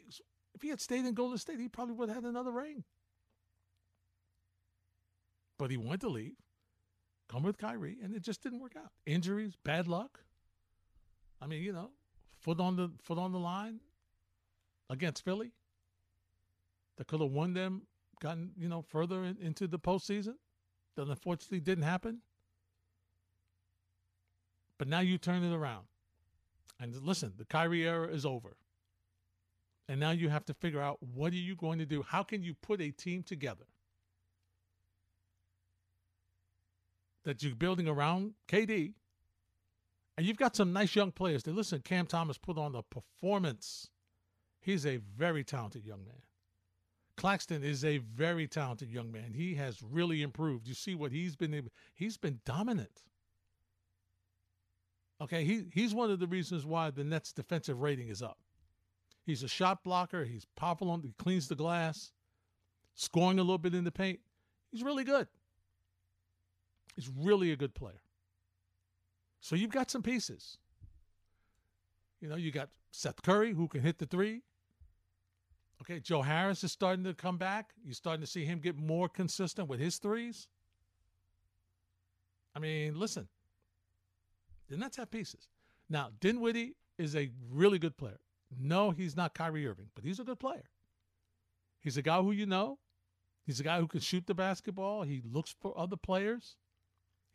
if 0.54 0.62
he 0.62 0.70
had 0.70 0.82
stayed 0.82 1.06
in 1.06 1.14
Golden 1.14 1.38
State, 1.38 1.60
he 1.60 1.70
probably 1.70 1.96
would 1.96 2.10
have 2.10 2.24
had 2.24 2.26
another 2.26 2.52
ring. 2.52 2.84
But 5.58 5.72
he 5.72 5.78
wanted 5.78 6.02
to 6.02 6.10
leave, 6.10 6.36
come 7.30 7.44
with 7.44 7.58
Kyrie, 7.58 7.98
and 8.04 8.14
it 8.14 8.22
just 8.22 8.44
didn't 8.44 8.60
work 8.60 8.76
out. 8.78 8.92
Injuries, 9.06 9.54
bad 9.64 9.88
luck. 9.88 10.20
I 11.42 11.48
mean, 11.48 11.64
you 11.64 11.72
know, 11.72 11.92
foot 12.40 12.60
on 12.60 12.76
the 12.76 12.92
foot 13.02 13.18
on 13.18 13.32
the 13.32 13.40
line 13.40 13.80
against 14.90 15.24
Philly. 15.24 15.54
That 16.98 17.08
could 17.08 17.22
have 17.22 17.32
won 17.32 17.54
them, 17.54 17.84
gotten 18.20 18.52
you 18.58 18.68
know 18.68 18.82
further 18.82 19.24
in, 19.24 19.38
into 19.42 19.68
the 19.68 19.80
postseason. 19.80 20.36
That 20.96 21.08
unfortunately 21.08 21.60
didn't 21.60 21.86
happen. 21.86 22.20
But 24.78 24.88
now 24.88 25.00
you 25.00 25.18
turn 25.18 25.44
it 25.44 25.54
around, 25.54 25.86
and 26.80 26.96
listen, 27.02 27.34
the 27.38 27.46
Kyrie 27.46 27.88
era 27.88 28.08
is 28.08 28.26
over. 28.26 28.56
And 29.88 30.00
now 30.00 30.12
you 30.12 30.30
have 30.30 30.46
to 30.46 30.54
figure 30.54 30.82
out 30.82 31.00
what 31.02 31.34
are 31.34 31.38
you 31.38 31.56
going 31.56 31.80
to 31.80 31.86
do? 31.86 32.04
How 32.04 32.22
can 32.22 32.44
you 32.44 32.54
put 32.54 32.80
a 32.80 32.92
team 32.92 33.24
together 33.24 33.66
that 37.24 37.44
you're 37.44 37.56
building 37.56 37.88
around 37.88 38.34
KD 38.48 38.94
and 40.18 40.26
you've 40.26 40.38
got 40.38 40.56
some 40.56 40.74
nice 40.74 40.96
young 40.96 41.12
players. 41.12 41.44
That 41.44 41.56
listen, 41.56 41.82
Cam 41.82 42.06
Thomas 42.06 42.38
put 42.38 42.58
on 42.58 42.74
the 42.74 42.82
performance. 42.82 43.90
He's 44.60 44.86
a 44.86 44.98
very 44.98 45.44
talented 45.44 45.86
young 45.86 46.04
man. 46.06 46.22
Claxton 47.20 47.66
is 47.66 47.84
a 47.84 47.98
very 47.98 48.48
talented 48.48 48.90
young 48.90 49.12
man. 49.12 49.34
He 49.34 49.54
has 49.56 49.84
really 49.84 50.22
improved. 50.22 50.66
You 50.70 50.74
see 50.74 50.96
what 50.96 51.12
he's 51.12 51.36
been 51.36 51.70
he's 51.94 52.16
been 52.16 52.40
dominant. 52.46 53.04
Okay, 55.20 55.44
he 55.44 55.66
he's 55.74 55.94
one 55.94 56.10
of 56.10 56.20
the 56.20 56.28
reasons 56.28 56.66
why 56.66 56.92
the 56.92 57.04
Nets 57.04 57.34
defensive 57.34 57.82
rating 57.82 58.08
is 58.08 58.22
up. 58.22 58.38
He's 59.26 59.44
a 59.44 59.50
shot 59.50 59.84
blocker, 59.84 60.24
he's 60.24 60.46
powerful 60.56 60.90
on 60.90 61.02
he 61.02 61.14
cleans 61.18 61.50
the 61.50 61.56
glass, 61.56 62.14
scoring 62.96 63.38
a 63.38 63.44
little 63.44 63.58
bit 63.58 63.76
in 63.76 63.84
the 63.84 63.92
paint. 63.92 64.22
He's 64.72 64.82
really 64.82 65.04
good. 65.04 65.28
He's 66.96 67.10
really 67.10 67.52
a 67.52 67.58
good 67.58 67.76
player. 67.76 68.02
So 69.42 69.58
you've 69.58 69.72
got 69.72 69.92
some 69.92 70.04
pieces. 70.04 70.58
You 72.22 72.30
know, 72.30 72.38
you 72.38 72.52
got 72.52 72.70
Seth 72.92 73.22
Curry 73.22 73.54
who 73.54 73.68
can 73.68 73.82
hit 73.82 73.98
the 74.00 74.06
three. 74.06 74.44
Okay, 75.82 76.00
Joe 76.00 76.22
Harris 76.22 76.64
is 76.64 76.72
starting 76.72 77.06
to 77.06 77.14
come 77.14 77.38
back. 77.38 77.72
You're 77.84 77.94
starting 77.94 78.22
to 78.22 78.28
see 78.28 78.46
him 78.46 78.60
get 78.60 78.78
more 78.78 79.08
consistent 79.08 79.68
with 79.68 79.80
his 79.80 79.98
threes. 79.98 80.48
I 82.56 82.60
mean, 82.60 83.00
listen, 83.00 83.28
the 84.68 84.78
Nets 84.78 84.98
have 84.98 85.10
pieces. 85.10 85.48
Now, 85.90 86.10
Dinwiddie 86.20 86.76
is 86.98 87.16
a 87.16 87.30
really 87.50 87.80
good 87.80 87.98
player. 87.98 88.20
No, 88.60 88.92
he's 88.92 89.16
not 89.16 89.34
Kyrie 89.34 89.68
Irving, 89.68 89.90
but 89.96 90.04
he's 90.04 90.20
a 90.20 90.24
good 90.24 90.40
player. 90.40 90.70
He's 91.80 91.98
a 91.98 92.02
guy 92.02 92.22
who 92.22 92.32
you 92.32 92.46
know. 92.46 92.80
He's 93.46 93.60
a 93.60 93.64
guy 93.64 93.80
who 93.80 93.88
can 93.88 94.02
shoot 94.02 94.28
the 94.28 94.36
basketball. 94.36 95.04
He 95.04 95.22
looks 95.26 95.56
for 95.60 95.78
other 95.78 95.96
players. 95.96 96.56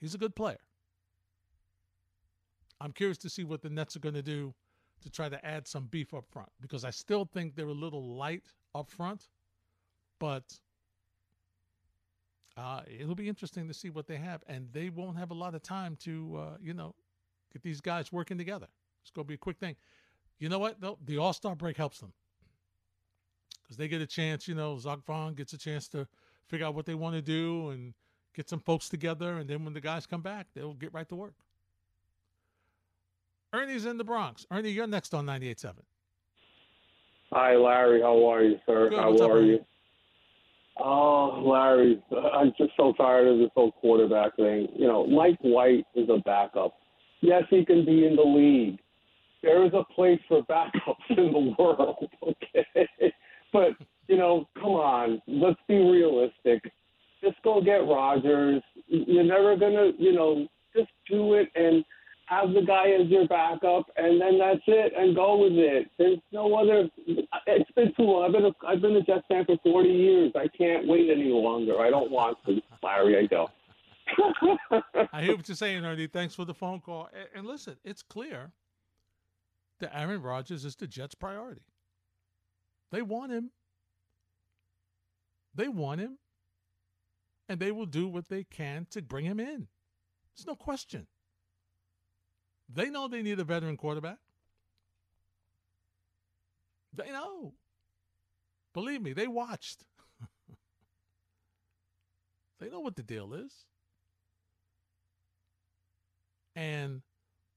He's 0.01 0.15
a 0.15 0.19
good 0.19 0.37
player. 0.37 0.61
I'm 2.81 2.93
curious 2.93 3.19
to 3.19 3.31
see 3.31 3.43
what 3.43 3.63
the 3.63 3.71
Nets 3.71 3.97
are 3.97 4.01
going 4.01 4.15
to 4.15 4.23
do 4.23 4.55
to 5.05 5.11
try 5.11 5.29
to 5.29 5.47
add 5.47 5.69
some 5.69 5.85
beef 5.87 6.13
up 6.13 6.25
front 6.31 6.49
because 6.61 6.85
I 6.85 6.91
still 6.91 7.25
think 7.25 7.55
they're 7.55 7.67
a 7.67 7.73
little 7.73 8.17
light 8.17 8.45
up 8.75 8.91
front, 8.91 9.29
but 10.19 10.59
uh, 12.57 12.81
it'll 13.01 13.15
be 13.15 13.29
interesting 13.29 13.69
to 13.69 13.75
see 13.75 13.91
what 13.91 14.07
they 14.07 14.17
have, 14.17 14.43
and 14.47 14.69
they 14.73 14.89
won't 14.89 15.19
have 15.19 15.31
a 15.31 15.35
lot 15.35 15.55
of 15.55 15.63
time 15.63 15.97
to, 16.05 16.37
uh, 16.39 16.57
you 16.61 16.73
know, 16.73 16.95
get 17.53 17.63
these 17.63 17.81
guys 17.81 18.13
working 18.13 18.39
together. 18.39 18.67
It's 19.03 19.11
going 19.11 19.25
to 19.25 19.29
be 19.29 19.35
a 19.35 19.39
quick 19.39 19.59
thing. 19.59 19.77
You 20.39 20.49
know 20.49 20.59
what? 20.59 20.81
No, 20.81 20.99
the 21.05 21.19
All 21.19 21.33
Star 21.33 21.55
break 21.55 21.77
helps 21.77 22.01
them 22.01 22.13
because 23.63 23.77
they 23.77 23.89
get 23.89 24.01
a 24.01 24.07
chance. 24.07 24.49
You 24.49 24.55
know, 24.55 24.79
Jacque 24.79 25.05
Vaughn 25.05 25.35
gets 25.35 25.53
a 25.53 25.59
chance 25.59 25.89
to 25.89 26.07
figure 26.47 26.67
out 26.67 26.75
what 26.75 26.87
they 26.87 26.95
want 26.95 27.15
to 27.15 27.23
do 27.23 27.71
and 27.71 27.95
get 28.35 28.49
some 28.49 28.61
folks 28.61 28.89
together, 28.89 29.39
and 29.39 29.49
then 29.49 29.65
when 29.65 29.75
the 29.75 29.81
guys 29.81 30.07
come 30.07 30.23
back, 30.23 30.47
they'll 30.55 30.75
get 30.75 30.93
right 30.93 31.09
to 31.09 31.15
work. 31.15 31.35
Ernie's 33.55 33.87
in 33.87 33.97
the 33.99 34.05
Bronx. 34.05 34.45
Ernie, 34.51 34.71
you're 34.71 34.87
next 34.89 35.15
on 35.15 35.27
98.7. 35.27 35.75
Hi, 37.33 37.55
Larry. 37.55 38.01
How 38.01 38.29
are 38.29 38.43
you, 38.43 38.57
sir? 38.67 38.91
Good. 38.91 38.99
How 38.99 39.11
What's 39.11 39.23
are 39.23 39.39
Ernie? 39.39 39.49
you? 39.49 39.65
Oh, 40.77 41.41
Larry, 41.47 42.03
I'm 42.35 42.53
just 42.59 42.73
so 42.77 42.93
tired 42.95 43.29
of 43.29 43.39
this 43.39 43.51
whole 43.55 43.71
quarterback 43.71 44.35
thing. 44.35 44.67
You 44.75 44.89
know, 44.89 45.07
Mike 45.07 45.39
White 45.41 45.87
is 45.95 46.09
a 46.09 46.19
backup. 46.25 46.75
Yes, 47.21 47.45
he 47.49 47.65
can 47.65 47.85
be 47.85 48.07
in 48.07 48.17
the 48.17 48.23
league. 48.23 48.81
There 49.43 49.65
is 49.65 49.73
a 49.73 49.85
place 49.95 50.19
for 50.27 50.43
backups 50.43 51.17
in 51.17 51.33
the 51.33 51.55
world, 51.57 52.09
okay? 52.23 52.89
But, 53.53 53.71
you 54.09 54.17
know, 54.17 54.49
come 54.57 54.73
on, 54.73 55.23
let's 55.29 55.61
be 55.69 55.77
realistic. 55.77 56.61
Just 57.23 57.37
go 57.45 57.61
get 57.63 57.87
Rodgers. 57.87 58.63
You're 58.89 59.23
never 59.23 59.57
going 59.57 59.75
to, 59.75 59.93
you 60.03 60.13
know, 60.13 60.49
just 60.75 60.91
do 61.09 61.35
it 61.35 61.51
and 61.55 61.85
have 62.27 62.53
the 62.55 62.63
guy 62.63 62.91
as 62.91 63.09
your 63.09 63.29
backup, 63.29 63.87
and 63.97 64.21
then 64.21 64.39
that's 64.39 64.63
it, 64.67 64.93
and 64.97 65.15
go 65.15 65.43
with 65.43 65.53
it. 65.53 65.91
There's 65.99 66.19
no 66.33 66.55
other. 66.55 66.89
It's 67.47 67.71
been 67.73 67.93
too 67.97 68.05
long. 68.05 68.25
I've 68.25 68.33
been 68.33 68.47
a, 68.47 68.67
I've 68.67 68.81
been 68.81 68.97
a 68.97 69.03
Jets 69.03 69.27
fan 69.29 69.45
for 69.45 69.57
40 69.63 69.89
years. 69.89 70.33
I 70.35 70.49
can't 70.57 70.89
wait 70.89 71.11
any 71.11 71.29
longer. 71.29 71.81
I 71.81 71.91
don't 71.91 72.11
want 72.11 72.39
to, 72.47 72.61
Larry. 72.83 73.19
I 73.19 73.27
don't. 73.27 73.51
I 75.13 75.23
hear 75.23 75.37
what 75.37 75.49
you're 75.49 75.57
saying, 75.57 75.85
Ernie. 75.85 76.07
Thanks 76.07 76.35
for 76.35 76.45
the 76.45 76.55
phone 76.55 76.81
call. 76.81 77.09
And, 77.13 77.29
and 77.35 77.47
listen, 77.47 77.77
it's 77.85 78.03
clear 78.03 78.53
that 79.81 79.97
Aaron 79.97 80.23
Rodgers 80.23 80.65
is 80.65 80.77
the 80.77 80.87
Jets' 80.87 81.15
priority. 81.15 81.63
They 82.91 83.03
want 83.03 83.33
him. 83.33 83.51
They 85.55 85.69
want 85.69 86.01
him. 86.01 86.19
And 87.49 87.61
they 87.61 87.73
will 87.73 87.87
do 87.87 88.09
what 88.09 88.29
they 88.29 88.45
can 88.45 88.87
to 88.91 89.03
bring 89.03 89.27
him 89.27 89.39
in. 89.39 89.69
There's 90.37 90.47
no 90.47 90.57
question. 90.57 91.07
They 92.73 92.91
know 92.91 93.09
they 93.09 93.23
need 93.23 93.39
a 93.41 93.45
veteran 93.45 93.77
quarterback. 93.77 94.19
They 96.95 97.11
know. 97.11 97.55
Believe 98.73 99.03
me, 99.03 99.13
they 99.13 99.27
watched. 99.27 99.85
they 102.61 102.69
know 102.71 102.81
what 102.81 102.97
the 102.97 103.03
deal 103.03 103.35
is. 103.35 103.53
And 106.57 107.03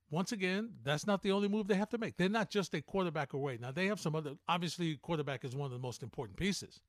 once 0.10 0.32
again, 0.32 0.70
that's 0.84 1.06
not 1.06 1.22
the 1.22 1.32
only 1.32 1.48
move 1.48 1.68
they 1.68 1.76
have 1.76 1.90
to 1.90 1.98
make. 1.98 2.18
They're 2.18 2.30
not 2.30 2.50
just 2.50 2.74
a 2.74 2.82
quarterback 2.82 3.34
away. 3.34 3.58
Now, 3.60 3.72
they 3.72 3.88
have 3.88 4.00
some 4.00 4.16
other, 4.16 4.36
obviously, 4.48 4.96
quarterback 4.98 5.44
is 5.44 5.56
one 5.56 5.66
of 5.66 5.72
the 5.72 5.80
most 5.80 6.02
important 6.02 6.38
pieces. 6.38 6.80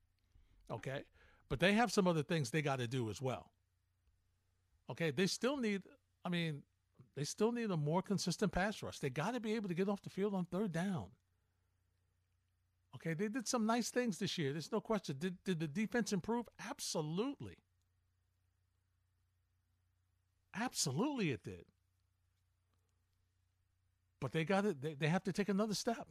Okay. 0.71 1.03
But 1.49 1.59
they 1.59 1.73
have 1.73 1.91
some 1.91 2.07
other 2.07 2.23
things 2.23 2.49
they 2.49 2.61
got 2.61 2.79
to 2.79 2.87
do 2.87 3.09
as 3.09 3.21
well. 3.21 3.51
Okay. 4.89 5.11
They 5.11 5.27
still 5.27 5.57
need, 5.57 5.81
I 6.23 6.29
mean, 6.29 6.63
they 7.19 7.25
still 7.25 7.51
need 7.51 7.69
a 7.69 7.75
more 7.75 8.01
consistent 8.01 8.53
pass 8.53 8.81
rush. 8.81 8.99
They 8.99 9.09
got 9.09 9.33
to 9.33 9.41
be 9.41 9.53
able 9.55 9.67
to 9.67 9.73
get 9.73 9.89
off 9.89 10.01
the 10.01 10.09
field 10.09 10.33
on 10.33 10.45
third 10.45 10.71
down. 10.71 11.07
Okay, 12.95 13.13
they 13.13 13.27
did 13.27 13.45
some 13.45 13.65
nice 13.65 13.89
things 13.89 14.19
this 14.19 14.37
year. 14.37 14.53
There's 14.53 14.71
no 14.71 14.79
question. 14.79 15.17
Did 15.19 15.35
did 15.43 15.59
the 15.59 15.67
defense 15.67 16.13
improve? 16.13 16.47
Absolutely. 16.65 17.57
Absolutely 20.55 21.31
it 21.31 21.43
did. 21.43 21.65
But 24.21 24.31
they 24.31 24.45
got 24.45 24.63
it 24.65 24.81
they, 24.81 24.93
they 24.93 25.09
have 25.09 25.25
to 25.25 25.33
take 25.33 25.49
another 25.49 25.73
step. 25.75 26.07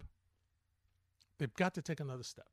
They've 1.39 1.55
got 1.55 1.73
to 1.77 1.81
take 1.81 2.01
another 2.01 2.23
step. 2.23 2.51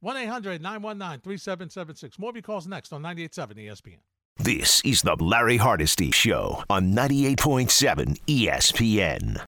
1 0.00 0.16
800 0.16 0.60
919 0.60 1.20
3776. 1.20 2.18
More 2.18 2.30
of 2.30 2.34
your 2.34 2.42
calls 2.42 2.66
next 2.66 2.92
on 2.92 3.02
98.7 3.02 3.68
ESPN. 3.68 3.98
This 4.38 4.82
is 4.84 5.00
the 5.00 5.16
Larry 5.16 5.56
Hardesty 5.56 6.10
Show 6.10 6.62
on 6.68 6.92
98.7 6.92 8.18
ESPN. 8.26 9.40